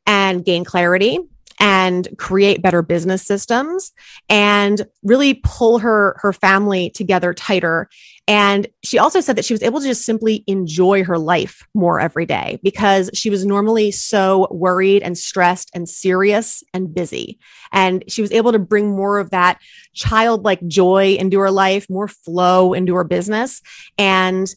and 0.07 0.45
gain 0.45 0.65
clarity 0.65 1.19
and 1.61 2.09
create 2.17 2.63
better 2.63 2.81
business 2.81 3.23
systems 3.23 3.93
and 4.31 4.87
really 5.03 5.35
pull 5.45 5.79
her 5.79 6.17
her 6.21 6.33
family 6.33 6.89
together 6.91 7.35
tighter. 7.35 7.89
And 8.27 8.67
she 8.83 8.99
also 8.99 9.21
said 9.21 9.37
that 9.37 9.45
she 9.45 9.53
was 9.53 9.63
able 9.63 9.81
to 9.81 9.87
just 9.87 10.07
simply 10.07 10.43
enjoy 10.47 11.05
her 11.05 11.19
life 11.19 11.67
more 11.75 12.01
every 12.01 12.25
day 12.25 12.59
because 12.63 13.11
she 13.13 13.29
was 13.29 13.45
normally 13.45 13.91
so 13.91 14.49
worried 14.51 15.03
and 15.03 15.19
stressed 15.19 15.71
and 15.75 15.87
serious 15.87 16.65
and 16.73 16.95
busy. 16.95 17.39
And 17.73 18.05
she 18.09 18.23
was 18.23 18.33
able 18.33 18.53
to 18.53 18.59
bring 18.59 18.97
more 18.97 19.19
of 19.19 19.31
that 19.31 19.61
childlike 19.93 20.67
joy 20.67 21.17
into 21.21 21.39
her 21.41 21.51
life 21.51 21.91
more 21.91 22.09
flow 22.09 22.73
into 22.73 22.95
her 22.95 23.05
business. 23.05 23.61
And 23.99 24.53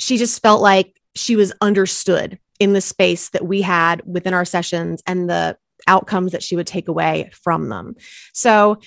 she 0.00 0.16
just 0.16 0.40
felt 0.40 0.62
like 0.62 0.98
she 1.14 1.36
was 1.36 1.52
understood 1.60 2.38
in 2.58 2.72
the 2.72 2.80
space 2.80 3.28
that 3.30 3.46
we 3.46 3.60
had 3.60 4.02
within 4.06 4.32
our 4.32 4.46
sessions 4.46 5.02
and 5.06 5.28
the 5.28 5.56
outcomes 5.86 6.32
that 6.32 6.42
she 6.42 6.56
would 6.56 6.66
take 6.66 6.88
away 6.88 7.30
from 7.32 7.68
them. 7.68 7.94
So, 8.32 8.78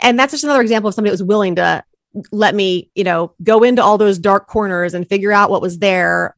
and 0.00 0.18
that's 0.18 0.32
just 0.32 0.44
another 0.44 0.60
example 0.60 0.88
of 0.88 0.94
somebody 0.94 1.10
that 1.10 1.22
was 1.22 1.22
willing 1.22 1.56
to 1.56 1.82
let 2.32 2.54
me, 2.54 2.90
you 2.94 3.04
know, 3.04 3.32
go 3.42 3.62
into 3.62 3.82
all 3.82 3.96
those 3.96 4.18
dark 4.18 4.46
corners 4.46 4.92
and 4.92 5.08
figure 5.08 5.32
out 5.32 5.50
what 5.50 5.62
was 5.62 5.78
there 5.78 6.36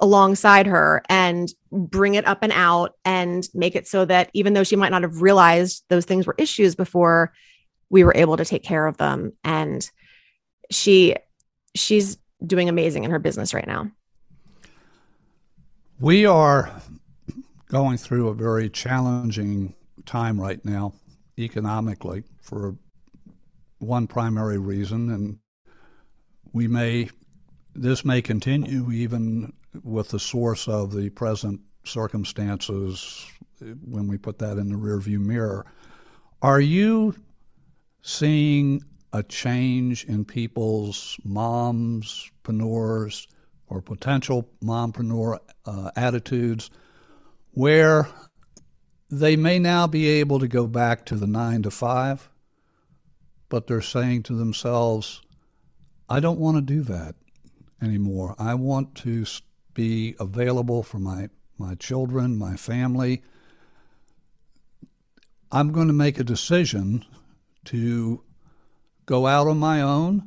alongside 0.00 0.66
her 0.66 1.02
and 1.08 1.52
bring 1.72 2.14
it 2.14 2.26
up 2.26 2.38
and 2.42 2.52
out 2.52 2.94
and 3.04 3.48
make 3.52 3.74
it 3.74 3.88
so 3.88 4.04
that 4.04 4.30
even 4.32 4.52
though 4.52 4.64
she 4.64 4.76
might 4.76 4.90
not 4.90 5.02
have 5.02 5.22
realized 5.22 5.84
those 5.88 6.04
things 6.04 6.26
were 6.26 6.36
issues 6.38 6.74
before, 6.76 7.32
we 7.90 8.04
were 8.04 8.14
able 8.16 8.36
to 8.36 8.44
take 8.44 8.62
care 8.62 8.86
of 8.86 8.96
them. 8.96 9.32
And 9.42 9.88
she, 10.70 11.16
she's 11.74 12.18
doing 12.46 12.68
amazing 12.68 13.04
in 13.04 13.10
her 13.10 13.18
business 13.18 13.54
right 13.54 13.66
now. 13.66 13.90
We 16.00 16.26
are 16.26 16.70
going 17.68 17.96
through 17.96 18.28
a 18.28 18.34
very 18.34 18.68
challenging 18.68 19.74
time 20.04 20.40
right 20.40 20.62
now, 20.64 20.94
economically, 21.38 22.24
for 22.40 22.76
one 23.78 24.06
primary 24.06 24.58
reason, 24.58 25.10
and 25.10 25.38
we 26.52 26.68
may 26.68 27.08
this 27.74 28.04
may 28.04 28.20
continue 28.20 28.90
even 28.92 29.52
with 29.82 30.10
the 30.10 30.18
source 30.18 30.68
of 30.68 30.92
the 30.92 31.08
present 31.10 31.60
circumstances 31.84 33.26
when 33.60 34.06
we 34.06 34.18
put 34.18 34.38
that 34.38 34.58
in 34.58 34.68
the 34.68 34.76
rearview 34.76 35.18
mirror. 35.18 35.64
Are 36.42 36.60
you 36.60 37.14
seeing 38.02 38.84
a 39.12 39.22
change 39.22 40.04
in 40.04 40.24
people's 40.24 41.18
moms, 41.24 42.30
preneurs, 42.42 43.26
or 43.68 43.80
potential 43.80 44.48
mompreneur 44.62 45.38
uh, 45.66 45.90
attitudes 45.96 46.70
where 47.52 48.08
they 49.10 49.36
may 49.36 49.58
now 49.58 49.86
be 49.86 50.08
able 50.08 50.38
to 50.38 50.48
go 50.48 50.66
back 50.66 51.04
to 51.06 51.16
the 51.16 51.26
nine 51.26 51.62
to 51.62 51.70
five, 51.70 52.30
but 53.48 53.66
they're 53.66 53.82
saying 53.82 54.22
to 54.22 54.34
themselves, 54.34 55.20
I 56.08 56.20
don't 56.20 56.38
want 56.38 56.56
to 56.56 56.62
do 56.62 56.82
that 56.82 57.14
anymore. 57.82 58.34
I 58.38 58.54
want 58.54 58.94
to 58.96 59.26
be 59.74 60.14
available 60.18 60.82
for 60.82 60.98
my, 60.98 61.28
my 61.58 61.74
children, 61.74 62.38
my 62.38 62.56
family. 62.56 63.22
I'm 65.50 65.72
going 65.72 65.88
to 65.88 65.94
make 65.94 66.18
a 66.18 66.24
decision 66.24 67.04
to 67.66 68.22
go 69.12 69.26
out 69.26 69.46
on 69.46 69.58
my 69.58 69.82
own, 69.82 70.26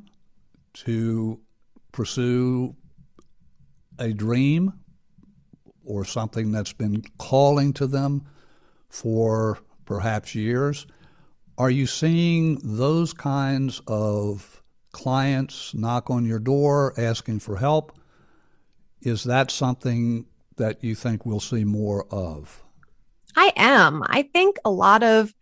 to 0.72 1.40
pursue 1.92 2.76
a 3.98 4.14
dream 4.14 4.72
or 5.84 6.06
something 6.06 6.52
that's 6.52 6.72
been 6.72 7.04
calling 7.18 7.74
to 7.74 7.88
them 7.88 8.24
for 8.88 9.58
perhaps 9.86 10.36
years. 10.36 10.86
Are 11.58 11.72
you 11.72 11.88
seeing 11.88 12.60
those 12.64 13.12
kinds 13.12 13.82
of 13.88 14.62
clients 14.92 15.74
knock 15.74 16.12
on 16.12 16.24
your 16.24 16.38
door 16.38 16.94
asking 16.96 17.40
for 17.40 17.58
help? 17.58 17.98
Is 19.02 19.24
that 19.24 19.50
something 19.50 20.28
that 20.58 20.84
you 20.84 20.94
think 20.94 21.26
we'll 21.26 21.40
see 21.40 21.64
more 21.64 22.06
of? 22.12 22.64
I 23.36 23.52
am. 23.56 24.04
I 24.06 24.22
think 24.22 24.58
a 24.64 24.70
lot 24.70 25.02
of 25.02 25.34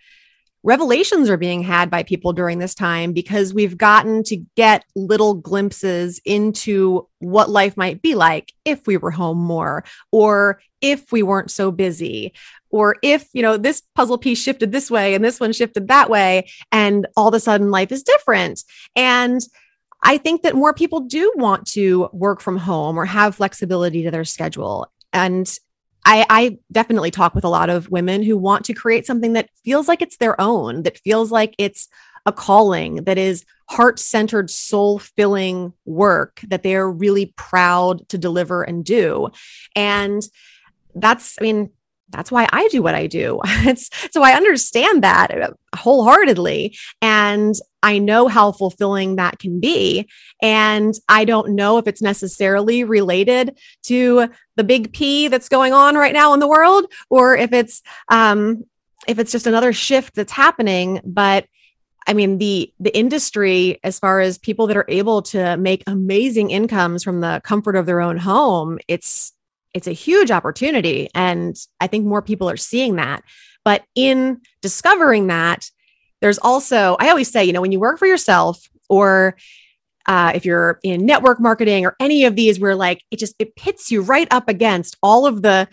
revelations 0.63 1.29
are 1.29 1.37
being 1.37 1.61
had 1.61 1.89
by 1.89 2.03
people 2.03 2.33
during 2.33 2.59
this 2.59 2.73
time 2.73 3.11
because 3.11 3.53
we've 3.53 3.77
gotten 3.77 4.23
to 4.23 4.37
get 4.55 4.85
little 4.95 5.33
glimpses 5.33 6.21
into 6.25 7.07
what 7.19 7.49
life 7.49 7.75
might 7.75 8.01
be 8.01 8.15
like 8.15 8.53
if 8.65 8.87
we 8.87 8.97
were 8.97 9.11
home 9.11 9.37
more 9.37 9.83
or 10.11 10.61
if 10.81 11.11
we 11.11 11.21
weren't 11.21 11.51
so 11.51 11.69
busy 11.71 12.33
or 12.69 12.95
if 13.03 13.27
you 13.33 13.41
know 13.41 13.57
this 13.57 13.83
puzzle 13.93 14.17
piece 14.17 14.41
shifted 14.41 14.71
this 14.71 14.89
way 14.89 15.13
and 15.13 15.23
this 15.23 15.39
one 15.39 15.53
shifted 15.53 15.87
that 15.89 16.09
way 16.09 16.49
and 16.71 17.07
all 17.15 17.27
of 17.27 17.33
a 17.33 17.39
sudden 17.39 17.69
life 17.69 17.91
is 17.91 18.03
different 18.03 18.63
and 18.95 19.41
I 20.03 20.17
think 20.17 20.41
that 20.41 20.55
more 20.55 20.73
people 20.73 20.99
do 20.99 21.31
want 21.35 21.65
to 21.67 22.09
work 22.11 22.41
from 22.41 22.57
home 22.57 22.97
or 22.97 23.05
have 23.05 23.35
flexibility 23.35 24.03
to 24.03 24.11
their 24.11 24.25
schedule. 24.25 24.91
And 25.13 25.57
I, 26.05 26.25
I, 26.29 26.57
definitely 26.71 27.11
talk 27.11 27.33
with 27.33 27.43
a 27.43 27.49
lot 27.49 27.69
of 27.69 27.89
women 27.89 28.23
who 28.23 28.37
want 28.37 28.65
to 28.65 28.73
create 28.73 29.05
something 29.05 29.33
that 29.33 29.49
feels 29.63 29.87
like 29.87 30.01
it's 30.01 30.17
their 30.17 30.39
own, 30.39 30.83
that 30.83 30.97
feels 30.99 31.31
like 31.31 31.55
it's 31.57 31.87
a 32.25 32.31
calling, 32.31 33.03
that 33.03 33.17
is 33.17 33.45
heart 33.69 33.99
centered, 33.99 34.49
soul 34.49 34.99
filling 34.99 35.73
work 35.85 36.41
that 36.47 36.63
they 36.63 36.75
are 36.75 36.91
really 36.91 37.33
proud 37.37 38.07
to 38.09 38.17
deliver 38.17 38.63
and 38.63 38.83
do. 38.83 39.29
And 39.75 40.21
that's, 40.95 41.37
I 41.39 41.43
mean, 41.43 41.69
that's 42.13 42.31
why 42.31 42.47
I 42.53 42.67
do 42.69 42.81
what 42.81 42.95
I 42.95 43.07
do. 43.07 43.41
So 44.11 44.21
I 44.21 44.33
understand 44.33 45.03
that 45.03 45.53
wholeheartedly. 45.75 46.77
And 47.01 47.55
I 47.81 47.97
know 47.97 48.27
how 48.27 48.51
fulfilling 48.51 49.15
that 49.15 49.39
can 49.39 49.59
be. 49.59 50.07
And 50.41 50.93
I 51.09 51.25
don't 51.25 51.55
know 51.55 51.77
if 51.77 51.87
it's 51.87 52.01
necessarily 52.01 52.83
related 52.83 53.57
to 53.83 54.29
the 54.55 54.63
big 54.63 54.93
P 54.93 55.27
that's 55.27 55.49
going 55.49 55.73
on 55.73 55.95
right 55.95 56.13
now 56.13 56.33
in 56.33 56.39
the 56.39 56.47
world, 56.47 56.85
or 57.09 57.35
if 57.35 57.51
it's 57.51 57.81
um, 58.09 58.63
if 59.07 59.19
it's 59.19 59.31
just 59.31 59.47
another 59.47 59.73
shift 59.73 60.15
that's 60.15 60.31
happening. 60.31 61.01
But 61.03 61.47
I 62.07 62.13
mean, 62.13 62.37
the 62.37 62.71
the 62.79 62.95
industry, 62.95 63.79
as 63.83 63.99
far 63.99 64.19
as 64.19 64.37
people 64.37 64.67
that 64.67 64.77
are 64.77 64.85
able 64.87 65.21
to 65.23 65.57
make 65.57 65.83
amazing 65.87 66.51
incomes 66.51 67.03
from 67.03 67.21
the 67.21 67.41
comfort 67.43 67.75
of 67.75 67.85
their 67.85 68.01
own 68.01 68.17
home, 68.17 68.79
it's 68.87 69.33
it's 69.73 69.87
a 69.87 69.91
huge 69.91 70.31
opportunity. 70.31 71.09
And 71.15 71.55
I 71.79 71.87
think 71.87 72.05
more 72.05 72.21
people 72.21 72.49
are 72.49 72.57
seeing 72.57 72.95
that. 72.97 73.23
But 73.65 73.83
in 73.95 74.41
discovering 74.61 75.27
that, 75.27 75.69
there's 76.21 76.39
also, 76.39 76.95
I 76.99 77.09
always 77.09 77.31
say, 77.31 77.43
you 77.43 77.53
know, 77.53 77.61
when 77.61 77.71
you 77.71 77.79
work 77.79 77.99
for 77.99 78.05
yourself 78.05 78.69
or 78.89 79.35
uh, 80.05 80.31
if 80.35 80.45
you're 80.45 80.79
in 80.83 81.05
network 81.05 81.39
marketing 81.39 81.85
or 81.85 81.95
any 81.99 82.25
of 82.25 82.35
these 82.35 82.59
where 82.59 82.75
like 82.75 83.01
it 83.11 83.19
just 83.19 83.35
it 83.39 83.55
pits 83.55 83.91
you 83.91 84.01
right 84.01 84.27
up 84.31 84.49
against 84.49 84.97
all 85.01 85.25
of 85.25 85.41
the 85.41 85.67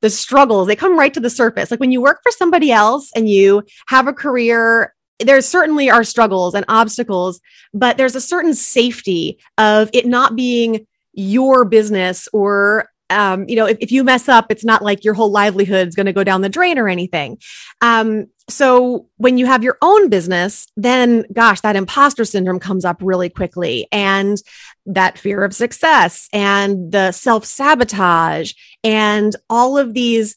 the 0.00 0.10
struggles 0.10 0.66
they 0.66 0.76
come 0.76 0.98
right 0.98 1.14
to 1.14 1.20
the 1.20 1.30
surface 1.30 1.70
like 1.70 1.80
when 1.80 1.92
you 1.92 2.00
work 2.00 2.20
for 2.22 2.32
somebody 2.32 2.72
else 2.72 3.10
and 3.14 3.28
you 3.28 3.62
have 3.88 4.08
a 4.08 4.12
career 4.12 4.94
there 5.20 5.40
certainly 5.40 5.90
are 5.90 6.04
struggles 6.04 6.54
and 6.54 6.64
obstacles 6.68 7.40
but 7.72 7.96
there's 7.96 8.16
a 8.16 8.20
certain 8.20 8.54
safety 8.54 9.38
of 9.58 9.90
it 9.92 10.06
not 10.06 10.34
being 10.34 10.86
your 11.12 11.64
business 11.64 12.28
or 12.32 12.88
um, 13.10 13.48
you 13.48 13.56
know, 13.56 13.66
if, 13.66 13.78
if 13.80 13.92
you 13.92 14.04
mess 14.04 14.28
up, 14.28 14.46
it's 14.50 14.64
not 14.64 14.82
like 14.82 15.04
your 15.04 15.14
whole 15.14 15.30
livelihood 15.30 15.88
is 15.88 15.94
going 15.94 16.06
to 16.06 16.12
go 16.12 16.24
down 16.24 16.42
the 16.42 16.48
drain 16.48 16.78
or 16.78 16.88
anything. 16.88 17.38
Um, 17.80 18.26
so 18.48 19.06
when 19.16 19.38
you 19.38 19.46
have 19.46 19.62
your 19.62 19.78
own 19.82 20.08
business, 20.08 20.68
then 20.76 21.24
gosh, 21.32 21.60
that 21.60 21.76
imposter 21.76 22.24
syndrome 22.24 22.60
comes 22.60 22.84
up 22.84 22.98
really 23.00 23.28
quickly 23.28 23.86
and 23.92 24.38
that 24.86 25.18
fear 25.18 25.44
of 25.44 25.54
success 25.54 26.28
and 26.32 26.92
the 26.92 27.12
self 27.12 27.44
sabotage 27.44 28.52
and 28.82 29.36
all 29.50 29.76
of 29.76 29.94
these 29.94 30.36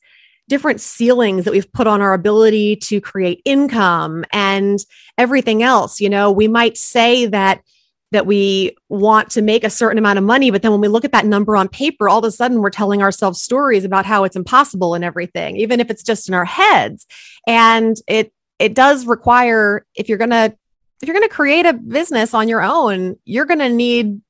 different 0.50 0.82
ceilings 0.82 1.46
that 1.46 1.52
we've 1.52 1.72
put 1.72 1.88
on 1.88 2.02
our 2.02 2.14
ability 2.14 2.76
to 2.76 3.00
create 3.00 3.42
income 3.46 4.26
and 4.34 4.80
everything 5.18 5.64
else. 5.64 6.02
You 6.02 6.10
know, 6.10 6.32
we 6.32 6.50
might 6.50 6.78
say 6.78 7.28
that 7.28 7.62
that 8.12 8.26
we 8.26 8.76
want 8.90 9.30
to 9.32 9.42
make 9.42 9.64
a 9.64 9.70
certain 9.70 9.98
amount 9.98 10.20
of 10.20 10.26
money. 10.26 10.52
But 10.52 10.62
then 10.62 10.72
when 10.72 10.82
we 10.82 10.88
look 10.88 11.06
at 11.06 11.14
that 11.14 11.26
number 11.26 11.56
on 11.56 11.70
paper, 11.70 12.10
all 12.10 12.20
of 12.20 12.26
a 12.26 12.32
sudden 12.32 12.60
we're 12.60 12.70
telling 12.70 13.02
ourselves 13.02 13.42
stories 13.42 13.86
about 13.86 14.06
how 14.06 14.24
it's 14.26 14.36
impossible 14.36 14.94
and 14.94 15.04
everything, 15.04 15.58
even 15.58 15.80
if 15.80 15.90
it's 15.90 16.04
just 16.04 16.28
in 16.28 16.34
our 16.34 16.46
heads. 16.46 17.08
And 17.48 17.98
it 18.08 18.34
it 18.60 18.76
does 18.76 19.06
require 19.06 19.86
if 19.96 20.10
you're 20.10 20.18
gonna 20.18 20.54
if 21.02 21.08
you're 21.08 21.16
gonna 21.16 21.30
create 21.30 21.66
a 21.66 21.74
business 21.74 22.34
on 22.34 22.48
your 22.48 22.62
own, 22.62 23.16
you're 23.26 23.46
gonna 23.46 23.70
need 23.70 24.22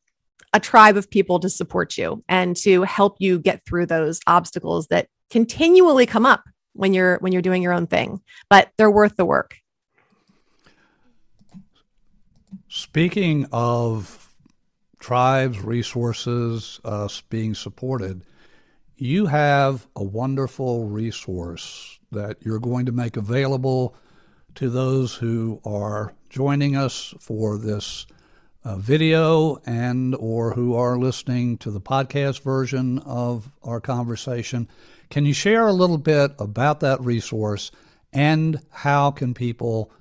a 0.54 0.60
tribe 0.60 0.98
of 0.98 1.10
people 1.10 1.40
to 1.40 1.50
support 1.50 1.98
you 1.98 2.24
and 2.28 2.56
to 2.58 2.84
help 2.84 3.16
you 3.20 3.40
get 3.40 3.66
through 3.66 3.86
those 3.86 4.20
obstacles 4.28 4.88
that 4.88 5.08
continually 5.30 6.06
come 6.06 6.26
up 6.26 6.44
when 6.74 6.94
you're 6.94 7.18
when 7.20 7.34
you're 7.34 7.42
doing 7.42 7.62
your 7.62 7.74
own 7.74 7.88
thing. 7.88 8.22
But 8.50 8.70
they're 8.78 8.92
worth 8.92 9.16
the 9.16 9.26
work. 9.26 9.61
Speaking 12.74 13.48
of 13.52 14.34
tribes, 14.98 15.60
resources 15.60 16.80
uh, 16.86 17.10
being 17.30 17.54
supported, 17.54 18.24
you 18.96 19.26
have 19.26 19.88
a 19.94 20.06
wonderful 20.06 20.86
resource 20.86 22.00
that 22.14 22.38
you're 22.40 22.62
going 22.62 22.86
to 22.86 22.94
make 22.94 23.18
available 23.18 23.94
to 24.56 24.70
those 24.70 25.16
who 25.16 25.60
are 25.66 26.14
joining 26.30 26.78
us 26.78 27.14
for 27.20 27.58
this 27.58 28.08
uh, 28.64 28.78
video 28.78 29.58
and 29.66 30.16
or 30.16 30.54
who 30.54 30.74
are 30.74 30.98
listening 30.98 31.58
to 31.58 31.72
the 31.72 31.82
podcast 31.82 32.42
version 32.42 33.00
of 33.00 33.52
our 33.64 33.82
conversation. 33.82 34.66
Can 35.10 35.26
you 35.26 35.34
share 35.34 35.68
a 35.68 35.74
little 35.74 35.98
bit 35.98 36.32
about 36.40 36.80
that 36.80 37.02
resource 37.02 37.70
and 38.14 38.62
how 38.70 39.12
can 39.12 39.34
people 39.34 39.92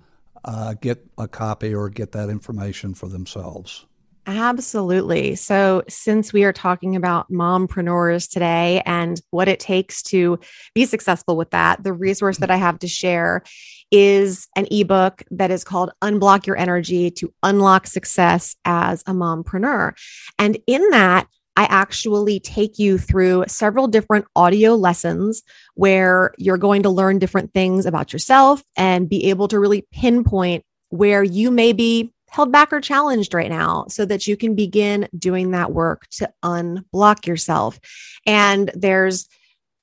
uh, 0.45 0.75
get 0.81 1.05
a 1.19 1.29
copy 1.29 1.75
or 1.75 1.89
get 1.89 2.13
that 2.13 2.29
information 2.29 2.95
for 2.95 3.09
themselves. 3.09 3.87
Absolutely. 4.27 5.35
So, 5.35 5.83
since 5.89 6.33
we 6.33 6.45
are 6.45 6.53
talking 6.53 6.95
about 6.95 7.31
mompreneurs 7.33 8.31
today 8.31 8.83
and 8.85 9.21
what 9.31 9.49
it 9.49 9.59
takes 9.59 10.03
to 10.05 10.39
be 10.75 10.85
successful 10.85 11.37
with 11.37 11.51
that, 11.51 11.83
the 11.83 11.93
resource 11.93 12.39
that 12.39 12.51
I 12.51 12.57
have 12.57 12.79
to 12.81 12.89
share 12.89 13.43
is 13.91 14.47
an 14.55 14.69
ebook 14.71 15.23
that 15.31 15.51
is 15.51 15.65
called 15.65 15.91
Unblock 16.03 16.47
Your 16.47 16.57
Energy 16.57 17.11
to 17.13 17.33
Unlock 17.43 17.87
Success 17.87 18.57
as 18.65 19.03
a 19.03 19.13
Mompreneur. 19.13 19.93
And 20.39 20.59
in 20.67 20.91
that, 20.91 21.27
I 21.57 21.65
actually 21.65 22.41
take 22.41 22.79
you 22.79 22.99
through 22.99 23.45
several 23.49 23.89
different 23.89 24.27
audio 24.35 24.75
lessons 24.75 25.43
where 25.75 26.33
you're 26.39 26.59
going 26.59 26.85
to 26.85 26.91
learn 26.91 27.19
different 27.19 27.53
things 27.53 27.87
about 27.87 28.13
yourself 28.13 28.63
and 28.77 29.09
be 29.09 29.27
able 29.27 29.49
to 29.49 29.59
really 29.59 29.87
pinpoint 29.93 30.65
where 30.91 31.23
you 31.23 31.51
may 31.51 31.73
be 31.73 32.13
held 32.31 32.53
back 32.53 32.73
or 32.73 32.81
challenged 32.81 33.35
right 33.35 33.51
now 33.51 33.85
so 33.89 34.05
that 34.05 34.27
you 34.27 34.37
can 34.37 34.55
begin 34.55 35.09
doing 35.19 35.51
that 35.51 35.73
work 35.73 36.07
to 36.11 36.33
unblock 36.45 37.27
yourself. 37.27 37.79
And 38.25 38.71
there's 38.75 39.29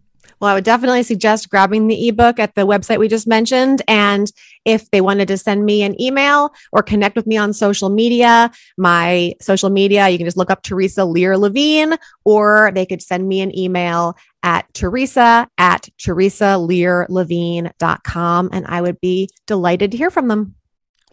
Well, 0.40 0.50
I 0.50 0.54
would 0.54 0.64
definitely 0.64 1.02
suggest 1.02 1.50
grabbing 1.50 1.87
the 1.87 2.09
ebook 2.09 2.38
at 2.38 2.54
the 2.54 2.66
website 2.66 2.98
we 2.98 3.09
just 3.09 3.26
mentioned. 3.26 3.82
And 3.88 4.30
if 4.64 4.90
they 4.90 5.00
wanted 5.00 5.28
to 5.28 5.38
send 5.38 5.64
me 5.64 5.82
an 5.82 6.00
email 6.00 6.54
or 6.72 6.82
connect 6.82 7.16
with 7.16 7.26
me 7.26 7.37
on 7.37 7.52
social 7.52 7.88
media, 7.88 8.50
my 8.76 9.35
social 9.40 9.70
media, 9.70 10.09
you 10.09 10.18
can 10.18 10.26
just 10.26 10.37
look 10.37 10.50
up 10.50 10.62
Theresa 10.62 11.04
Lear 11.04 11.38
Levine, 11.38 11.96
or 12.24 12.70
they 12.74 12.87
could 12.87 13.02
send 13.02 13.28
me 13.28 13.40
an 13.40 13.56
email 13.56 14.16
at 14.42 14.72
Theresa 14.74 15.48
at 15.59 15.88
TheresaLearLevine.com. 15.98 18.48
And 18.52 18.66
I 18.66 18.80
would 18.80 19.00
be 19.00 19.28
delighted 19.46 19.90
to 19.92 19.96
hear 19.96 20.11
from 20.11 20.28
them. 20.28 20.54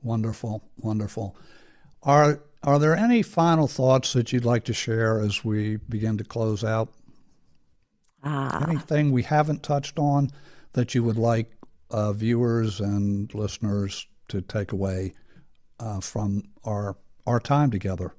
Wonderful. 0.01 0.63
Wonderful. 0.77 1.37
Are 2.03 2.43
are 2.63 2.79
there 2.79 2.95
any 2.95 3.21
final 3.21 3.67
thoughts 3.67 4.13
that 4.13 4.31
you'd 4.31 4.45
like 4.45 4.63
to 4.65 4.73
share 4.73 5.19
as 5.19 5.43
we 5.43 5.77
begin 5.77 6.17
to 6.17 6.23
close 6.23 6.63
out? 6.63 6.89
Uh, 8.23 8.65
Anything 8.67 9.11
we 9.11 9.23
haven't 9.23 9.63
touched 9.63 9.99
on 9.99 10.29
that 10.73 10.95
you 10.95 11.03
would 11.03 11.17
like 11.17 11.51
uh, 11.91 12.13
viewers 12.13 12.79
and 12.79 13.33
listeners 13.33 14.07
to 14.29 14.41
take 14.41 14.71
away 14.71 15.13
uh, 15.79 15.99
from 15.99 16.43
our 16.63 16.95
our 17.27 17.39
time 17.39 17.69
together? 17.69 18.15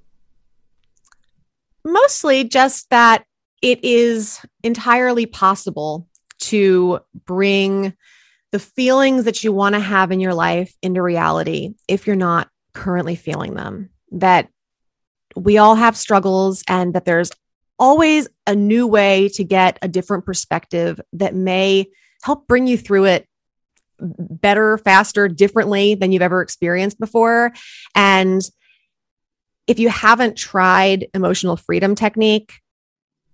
Mostly 1.85 2.45
just 2.45 2.89
that 2.91 3.25
it 3.63 3.83
is 3.83 4.41
entirely 4.63 5.27
possible 5.27 6.07
to 6.41 7.01
bring 7.25 7.95
the 8.53 8.59
feelings 8.59 9.25
that 9.25 9.43
you 9.43 9.53
want 9.53 9.75
to 9.75 9.81
have 9.81 10.13
in 10.13 10.21
your 10.21 10.35
life 10.35 10.75
into 10.83 11.03
reality 11.03 11.75
if 11.89 12.07
you're 12.07 12.17
not 12.17 12.49
currently 12.75 13.17
feeling 13.17 13.55
them 13.55 13.91
that 14.15 14.49
we 15.37 15.59
all 15.59 15.75
have 15.75 15.97
struggles 15.97 16.63
and 16.69 16.95
that 16.95 17.05
there's 17.05 17.31
always 17.79 18.29
a 18.47 18.55
new 18.55 18.87
way 18.87 19.29
to 19.31 19.45
get 19.45 19.79
a 19.83 19.89
different 19.89 20.25
perspective 20.25 21.01
that 21.13 21.35
may 21.35 21.87
help 22.23 22.47
bring 22.47 22.67
you 22.67 22.79
through 22.79 23.05
it 23.05 23.27
better, 24.01 24.79
faster, 24.79 25.29
differently 25.29 25.95
than 25.95 26.13
you've 26.13 26.23
ever 26.23 26.43
experienced 26.43 26.99
before. 26.99 27.53
And 27.95 28.43
if 29.67 29.79
you 29.79 29.89
haven't 29.89 30.37
tried 30.37 31.09
emotional 31.15 31.57
freedom 31.57 31.95
technique, 31.95 32.53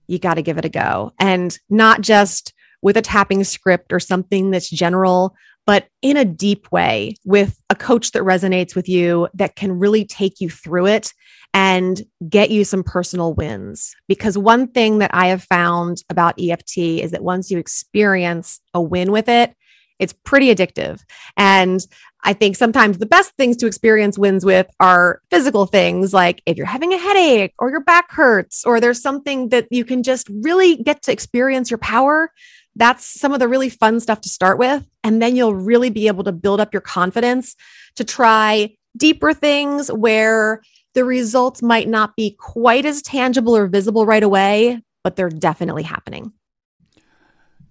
you 0.06 0.18
got 0.18 0.34
to 0.34 0.42
give 0.42 0.58
it 0.58 0.64
a 0.64 0.70
go. 0.70 1.12
And 1.18 1.56
not 1.68 2.00
just 2.00 2.52
with 2.82 2.96
a 2.96 3.02
tapping 3.02 3.44
script 3.44 3.92
or 3.92 4.00
something 4.00 4.50
that's 4.50 4.70
general, 4.70 5.34
but 5.70 5.86
in 6.02 6.16
a 6.16 6.24
deep 6.24 6.66
way 6.72 7.14
with 7.24 7.62
a 7.70 7.76
coach 7.76 8.10
that 8.10 8.24
resonates 8.24 8.74
with 8.74 8.88
you 8.88 9.28
that 9.34 9.54
can 9.54 9.78
really 9.78 10.04
take 10.04 10.40
you 10.40 10.50
through 10.50 10.84
it 10.84 11.14
and 11.54 12.02
get 12.28 12.50
you 12.50 12.64
some 12.64 12.82
personal 12.82 13.34
wins. 13.34 13.94
Because 14.08 14.36
one 14.36 14.66
thing 14.66 14.98
that 14.98 15.12
I 15.14 15.28
have 15.28 15.44
found 15.44 16.02
about 16.10 16.34
EFT 16.40 16.76
is 16.76 17.12
that 17.12 17.22
once 17.22 17.52
you 17.52 17.58
experience 17.58 18.58
a 18.74 18.82
win 18.82 19.12
with 19.12 19.28
it, 19.28 19.54
it's 20.00 20.12
pretty 20.12 20.52
addictive. 20.52 21.04
And 21.36 21.86
I 22.24 22.32
think 22.32 22.56
sometimes 22.56 22.98
the 22.98 23.06
best 23.06 23.36
things 23.36 23.56
to 23.58 23.68
experience 23.68 24.18
wins 24.18 24.44
with 24.44 24.66
are 24.80 25.22
physical 25.30 25.66
things 25.66 26.12
like 26.12 26.42
if 26.46 26.56
you're 26.56 26.66
having 26.66 26.92
a 26.92 26.98
headache 26.98 27.54
or 27.60 27.70
your 27.70 27.84
back 27.84 28.10
hurts 28.10 28.64
or 28.64 28.80
there's 28.80 29.00
something 29.00 29.50
that 29.50 29.68
you 29.70 29.84
can 29.84 30.02
just 30.02 30.28
really 30.42 30.78
get 30.78 31.00
to 31.02 31.12
experience 31.12 31.70
your 31.70 31.78
power 31.78 32.32
that's 32.80 33.04
some 33.04 33.32
of 33.32 33.38
the 33.40 33.46
really 33.46 33.68
fun 33.68 34.00
stuff 34.00 34.22
to 34.22 34.28
start 34.30 34.58
with. 34.58 34.84
And 35.04 35.20
then 35.20 35.36
you'll 35.36 35.54
really 35.54 35.90
be 35.90 36.06
able 36.06 36.24
to 36.24 36.32
build 36.32 36.60
up 36.60 36.72
your 36.72 36.80
confidence 36.80 37.54
to 37.96 38.04
try 38.04 38.74
deeper 38.96 39.34
things 39.34 39.92
where 39.92 40.62
the 40.94 41.04
results 41.04 41.62
might 41.62 41.88
not 41.88 42.16
be 42.16 42.36
quite 42.40 42.86
as 42.86 43.02
tangible 43.02 43.54
or 43.54 43.66
visible 43.66 44.06
right 44.06 44.22
away, 44.22 44.80
but 45.04 45.14
they're 45.14 45.28
definitely 45.28 45.82
happening. 45.82 46.32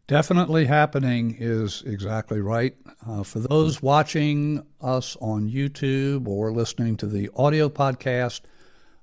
Definitely 0.08 0.66
happening 0.66 1.36
is 1.40 1.84
exactly 1.86 2.40
right. 2.40 2.76
Uh, 3.08 3.24
for 3.24 3.40
those 3.40 3.82
watching 3.82 4.64
us 4.80 5.18
on 5.22 5.50
YouTube 5.50 6.28
or 6.28 6.52
listening 6.52 6.98
to 6.98 7.08
the 7.08 7.30
audio 7.36 7.68
podcast 7.68 8.42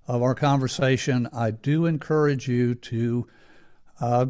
of 0.09 0.23
our 0.23 0.35
conversation, 0.35 1.29
I 1.33 1.51
do 1.51 1.87
encourage 1.87 2.49
you 2.49 2.75
to 2.77 3.27
uh, 4.01 4.27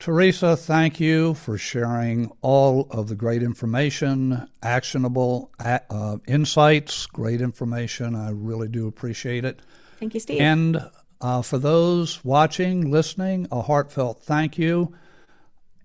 Theresa, 0.00 0.56
thank 0.56 0.98
you 1.00 1.32
for 1.32 1.56
sharing 1.56 2.30
all 2.42 2.88
of 2.90 3.08
the 3.08 3.14
great 3.14 3.42
information, 3.42 4.46
actionable 4.62 5.50
uh, 5.58 6.18
insights, 6.28 7.06
great 7.06 7.40
information. 7.40 8.14
I 8.14 8.28
really 8.30 8.68
do 8.68 8.86
appreciate 8.86 9.46
it. 9.46 9.62
Thank 9.98 10.14
you, 10.14 10.20
Steve. 10.20 10.40
And 10.40 10.90
uh, 11.20 11.42
for 11.42 11.58
those 11.58 12.24
watching, 12.24 12.90
listening, 12.90 13.48
a 13.50 13.62
heartfelt 13.62 14.22
thank 14.22 14.58
you. 14.58 14.94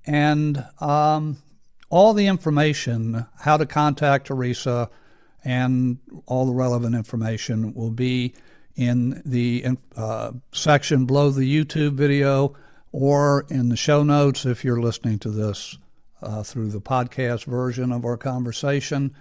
And 0.05 0.65
um, 0.79 1.37
all 1.89 2.13
the 2.13 2.27
information, 2.27 3.25
how 3.39 3.57
to 3.57 3.65
contact 3.65 4.27
Theresa, 4.27 4.89
and 5.43 5.99
all 6.25 6.45
the 6.45 6.53
relevant 6.53 6.95
information 6.95 7.73
will 7.73 7.91
be 7.91 8.33
in 8.75 9.21
the 9.25 9.65
uh, 9.95 10.31
section 10.51 11.05
below 11.05 11.29
the 11.29 11.41
YouTube 11.41 11.93
video 11.93 12.55
or 12.91 13.45
in 13.49 13.69
the 13.69 13.77
show 13.77 14.03
notes 14.03 14.45
if 14.45 14.63
you're 14.63 14.81
listening 14.81 15.19
to 15.19 15.29
this 15.29 15.77
uh, 16.21 16.43
through 16.43 16.69
the 16.69 16.81
podcast 16.81 17.45
version 17.45 17.91
of 17.91 18.05
our 18.05 18.17
conversation. 18.17 19.15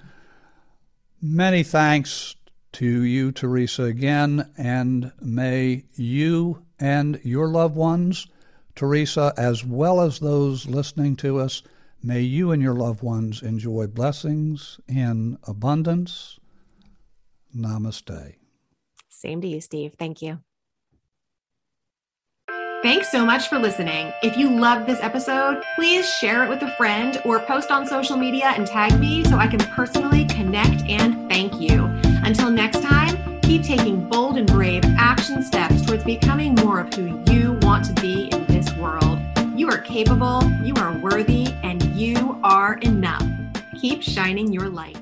Many 1.21 1.63
thanks 1.63 2.37
to 2.73 3.03
you, 3.03 3.33
Theresa, 3.33 3.85
again, 3.85 4.51
and 4.57 5.13
may 5.21 5.85
you 5.95 6.65
and 6.79 7.21
your 7.25 7.49
loved 7.49 7.77
ones, 7.77 8.27
Theresa, 8.75 9.33
as 9.37 9.65
well 9.65 10.01
as 10.01 10.19
those 10.19 10.67
listening 10.67 11.17
to 11.17 11.39
us, 11.39 11.63
may 12.03 12.21
you 12.21 12.53
and 12.53 12.63
your 12.63 12.75
loved 12.75 13.03
ones 13.03 13.43
enjoy 13.43 13.87
blessings 13.87 14.79
in 14.87 15.39
abundance. 15.47 16.39
Namaste. 17.57 18.37
Same 19.09 19.41
to 19.41 19.49
you, 19.49 19.61
Steve. 19.61 19.95
Thank 19.99 20.23
you. 20.23 20.39
Thanks 22.83 23.11
so 23.11 23.27
much 23.27 23.49
for 23.49 23.59
listening. 23.59 24.13
If 24.23 24.37
you 24.37 24.49
loved 24.49 24.87
this 24.87 25.01
episode, 25.03 25.65
please 25.75 26.09
share 26.09 26.45
it 26.45 26.49
with 26.49 26.63
a 26.63 26.71
friend 26.77 27.21
or 27.25 27.41
post 27.41 27.73
on 27.73 27.85
social 27.89 28.17
media 28.17 28.53
and 28.55 28.69
tag 28.69 29.01
me 29.01 29.25
so 29.25 29.37
I 29.37 29.49
can 29.49 29.59
personally 29.59 30.27
connect 30.27 30.83
and 30.83 31.29
thank 31.29 31.61
you. 31.61 32.08
Until 32.29 32.51
next 32.51 32.83
time, 32.83 33.41
keep 33.41 33.63
taking 33.63 34.07
bold 34.07 34.37
and 34.37 34.47
brave 34.47 34.83
action 34.99 35.43
steps 35.43 35.81
towards 35.81 36.05
becoming 36.05 36.55
more 36.57 36.79
of 36.79 36.93
who 36.93 37.25
you 37.33 37.59
want 37.63 37.87
to 37.87 38.03
be 38.03 38.29
in 38.29 38.45
this 38.45 38.71
world. 38.75 39.19
You 39.57 39.71
are 39.71 39.79
capable, 39.79 40.43
you 40.63 40.75
are 40.75 40.93
worthy, 40.99 41.47
and 41.63 41.83
you 41.97 42.39
are 42.45 42.75
enough. 42.83 43.27
Keep 43.81 44.03
shining 44.03 44.53
your 44.53 44.69
light. 44.69 44.99